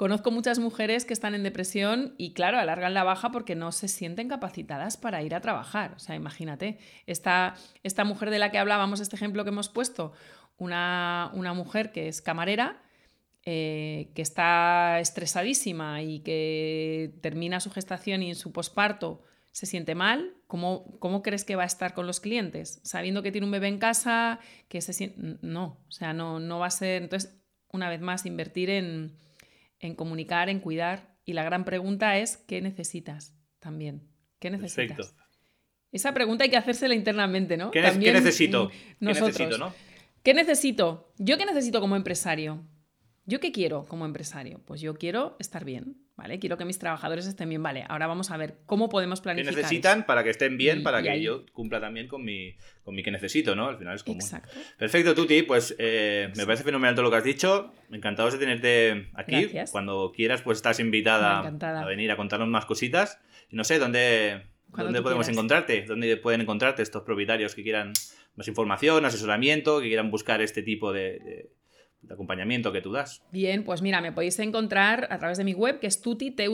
Conozco 0.00 0.30
muchas 0.30 0.59
mujeres 0.59 1.04
que 1.04 1.12
están 1.12 1.35
en 1.35 1.42
depresión 1.42 2.14
y, 2.16 2.33
claro, 2.33 2.59
alargan 2.59 2.94
la 2.94 3.04
baja 3.04 3.30
porque 3.30 3.54
no 3.54 3.70
se 3.70 3.87
sienten 3.87 4.28
capacitadas 4.28 4.96
para 4.96 5.22
ir 5.22 5.35
a 5.35 5.42
trabajar. 5.42 5.92
O 5.94 5.98
sea, 5.98 6.16
imagínate, 6.16 6.78
esta, 7.06 7.54
esta 7.83 8.04
mujer 8.04 8.30
de 8.30 8.38
la 8.38 8.50
que 8.50 8.56
hablábamos, 8.56 9.00
este 9.00 9.16
ejemplo 9.16 9.44
que 9.44 9.50
hemos 9.50 9.68
puesto, 9.68 10.12
una, 10.56 11.30
una 11.35 11.52
mujer 11.52 11.92
que 11.92 12.09
es 12.09 12.22
camarera, 12.22 12.83
eh, 13.44 14.11
que 14.14 14.22
está 14.22 15.00
estresadísima 15.00 16.02
y 16.02 16.20
que 16.20 17.14
termina 17.20 17.61
su 17.61 17.70
gestación 17.70 18.22
y 18.22 18.30
en 18.30 18.37
su 18.37 18.52
posparto 18.52 19.22
se 19.52 19.66
siente 19.66 19.94
mal, 19.94 20.34
¿cómo, 20.46 20.98
¿cómo, 21.00 21.22
crees 21.22 21.44
que 21.44 21.56
va 21.56 21.64
a 21.64 21.66
estar 21.66 21.94
con 21.94 22.06
los 22.06 22.20
clientes? 22.20 22.80
Sabiendo 22.84 23.22
que 23.22 23.32
tiene 23.32 23.46
un 23.46 23.50
bebé 23.50 23.68
en 23.68 23.78
casa, 23.78 24.38
que 24.68 24.80
se 24.80 24.92
siente... 24.92 25.38
No, 25.42 25.84
o 25.88 25.90
sea, 25.90 26.12
no, 26.12 26.38
no 26.38 26.58
va 26.58 26.66
a 26.66 26.70
ser... 26.70 27.02
Entonces, 27.02 27.36
una 27.72 27.88
vez 27.88 28.00
más, 28.00 28.26
invertir 28.26 28.70
en, 28.70 29.16
en 29.80 29.94
comunicar, 29.94 30.48
en 30.48 30.60
cuidar. 30.60 31.16
Y 31.24 31.32
la 31.32 31.44
gran 31.44 31.64
pregunta 31.64 32.18
es, 32.18 32.36
¿qué 32.36 32.60
necesitas 32.60 33.36
también? 33.58 34.08
¿Qué 34.38 34.50
necesitas? 34.50 34.96
Perfecto. 34.96 35.20
Esa 35.92 36.14
pregunta 36.14 36.44
hay 36.44 36.50
que 36.50 36.56
hacérsela 36.56 36.94
internamente, 36.94 37.56
¿no? 37.56 37.70
¿Qué, 37.72 37.82
necesito? 37.82 38.70
Nosotros. 39.00 39.36
¿Qué 39.36 39.44
necesito, 39.44 39.58
no? 39.58 39.74
¿Qué 40.22 40.34
necesito? 40.34 41.12
¿Yo 41.18 41.36
qué 41.36 41.46
necesito 41.46 41.80
como 41.80 41.96
empresario? 41.96 42.64
¿Yo 43.26 43.38
qué 43.38 43.52
quiero 43.52 43.85
como 43.85 44.06
empresario? 44.06 44.61
Pues 44.64 44.80
yo 44.80 44.94
quiero 44.94 45.37
estar 45.38 45.64
bien, 45.64 45.98
¿vale? 46.16 46.38
Quiero 46.38 46.56
que 46.56 46.64
mis 46.64 46.78
trabajadores 46.78 47.26
estén 47.26 47.48
bien, 47.48 47.62
¿vale? 47.62 47.85
Ahora 47.88 48.06
vamos 48.06 48.30
a 48.30 48.37
ver 48.37 48.59
cómo 48.66 48.88
podemos 48.88 49.20
planificar. 49.20 49.54
¿Qué 49.54 49.61
necesitan 49.61 50.06
para 50.06 50.24
que 50.24 50.30
estén 50.30 50.56
bien, 50.56 50.83
para 50.83 51.02
que 51.02 51.20
yo 51.20 51.44
cumpla 51.52 51.80
también 51.80 52.09
con 52.09 52.24
mi, 52.24 52.56
con 52.83 52.94
mi 52.94 53.02
que 53.02 53.11
necesito, 53.11 53.54
¿no? 53.54 53.68
Al 53.68 53.78
final 53.78 53.94
es 53.94 54.02
común. 54.02 54.20
Exacto. 54.20 54.56
Perfecto, 54.78 55.14
Tuti, 55.14 55.42
pues 55.42 55.76
eh, 55.78 56.33
me 56.37 56.44
parece 56.44 56.64
fenomenal 56.64 56.94
todo 56.94 57.04
lo 57.04 57.11
que 57.11 57.16
has 57.18 57.24
dicho. 57.24 57.72
Encantado 57.90 58.30
de 58.30 58.38
tenerte 58.38 59.11
aquí. 59.14 59.50
Cuando 59.70 60.12
quieras, 60.14 60.42
pues 60.42 60.59
estás 60.59 60.80
invitada 60.80 61.38
a 61.40 61.85
venir 61.85 62.11
a 62.11 62.16
contarnos 62.16 62.48
más 62.48 62.64
cositas. 62.64 63.20
No 63.50 63.64
sé, 63.64 63.78
¿dónde, 63.78 64.46
¿dónde 64.68 65.02
podemos 65.02 65.28
encontrarte? 65.28 65.83
¿Dónde 65.83 66.16
pueden 66.16 66.40
encontrarte 66.40 66.83
estos 66.83 67.02
propietarios 67.02 67.54
que 67.54 67.62
quieran 67.62 67.92
más 68.35 68.48
información, 68.48 69.04
asesoramiento, 69.04 69.80
que 69.80 69.88
quieran 69.88 70.11
buscar 70.11 70.40
este 70.40 70.62
tipo 70.62 70.92
de 70.92 71.20
de 71.20 71.50
acompañamiento 72.08 72.72
que 72.72 72.80
tú 72.80 72.92
das. 72.92 73.22
Bien, 73.32 73.64
pues 73.64 73.82
mira, 73.82 74.00
me 74.00 74.12
podéis 74.12 74.38
encontrar 74.38 75.08
a 75.10 75.18
través 75.18 75.38
de 75.38 75.44
mi 75.44 75.52
web 75.52 75.80
que 75.80 75.86
es 75.86 76.00
tuti.org. 76.00 76.50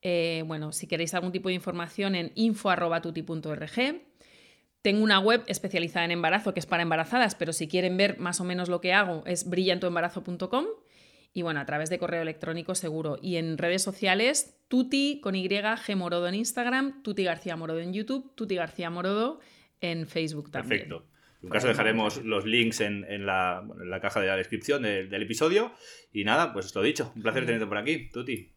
Eh, 0.00 0.44
bueno, 0.46 0.72
si 0.72 0.86
queréis 0.86 1.14
algún 1.14 1.32
tipo 1.32 1.48
de 1.48 1.54
información 1.54 2.14
en 2.14 2.32
info.tuti.org. 2.34 4.02
Tengo 4.82 5.02
una 5.02 5.18
web 5.18 5.42
especializada 5.48 6.04
en 6.04 6.12
embarazo 6.12 6.54
que 6.54 6.60
es 6.60 6.66
para 6.66 6.82
embarazadas, 6.82 7.34
pero 7.34 7.52
si 7.52 7.66
quieren 7.66 7.96
ver 7.96 8.18
más 8.18 8.40
o 8.40 8.44
menos 8.44 8.68
lo 8.68 8.80
que 8.80 8.92
hago 8.92 9.24
es 9.26 9.48
brillantoembarazo.com. 9.48 10.66
Y 11.34 11.42
bueno, 11.42 11.60
a 11.60 11.66
través 11.66 11.90
de 11.90 11.98
correo 11.98 12.22
electrónico 12.22 12.74
seguro. 12.74 13.18
Y 13.20 13.36
en 13.36 13.58
redes 13.58 13.82
sociales, 13.82 14.56
Tuti 14.68 15.20
con 15.20 15.34
Y, 15.34 15.48
G 15.48 15.96
Morodo 15.96 16.28
en 16.28 16.36
Instagram, 16.36 17.02
Tuti 17.02 17.24
García 17.24 17.56
Morodo 17.56 17.80
en 17.80 17.92
YouTube, 17.92 18.34
Tuti 18.34 18.54
García 18.54 18.88
Morodo 18.88 19.40
en 19.80 20.06
Facebook 20.06 20.50
también. 20.50 20.88
Perfecto. 20.88 21.17
En 21.42 21.50
caso 21.50 21.68
dejaremos 21.68 22.24
los 22.24 22.44
links 22.44 22.80
en, 22.80 23.26
la, 23.26 23.62
caja 24.02 24.20
de 24.20 24.26
la 24.26 24.36
descripción 24.36 24.82
del, 24.82 25.22
episodio. 25.22 25.72
Y 26.12 26.24
nada, 26.24 26.52
pues 26.52 26.74
lo 26.74 26.82
dicho, 26.82 27.12
un 27.14 27.22
placer 27.22 27.46
tenerte 27.46 27.66
por 27.66 27.78
aquí, 27.78 28.10
Tuti. 28.10 28.52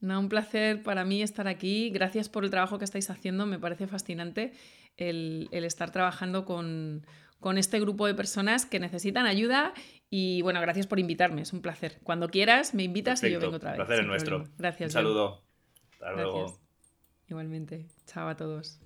No, 0.00 0.20
un 0.20 0.28
placer 0.28 0.82
para 0.82 1.04
mí 1.04 1.22
estar 1.22 1.46
aquí. 1.46 1.90
Gracias 1.90 2.28
por 2.28 2.44
el 2.44 2.50
trabajo 2.50 2.78
que 2.78 2.84
estáis 2.84 3.10
haciendo. 3.10 3.46
Me 3.46 3.58
parece 3.58 3.86
fascinante 3.86 4.52
el, 4.96 5.48
estar 5.52 5.90
trabajando 5.90 6.44
con, 6.44 7.04
este 7.56 7.80
grupo 7.80 8.06
de 8.06 8.14
personas 8.14 8.64
que 8.64 8.80
necesitan 8.80 9.26
ayuda. 9.26 9.74
Y 10.08 10.42
bueno, 10.42 10.60
gracias 10.60 10.86
por 10.86 10.98
invitarme. 10.98 11.42
Es 11.42 11.52
un 11.52 11.60
placer. 11.60 12.00
Cuando 12.02 12.28
quieras, 12.28 12.74
me 12.74 12.82
invitas 12.82 13.22
y 13.24 13.30
yo 13.30 13.40
vengo 13.40 13.56
otra 13.56 13.72
vez. 13.72 13.80
Un 13.80 13.86
placer 13.86 14.04
es 14.04 14.06
nuestro. 14.06 14.44
Gracias. 14.56 14.88
Un 14.88 14.92
saludo. 14.92 15.44
Hasta 15.92 16.12
luego. 16.12 16.60
Igualmente. 17.28 17.86
Chao 18.06 18.28
a 18.28 18.36
todos. 18.36 18.83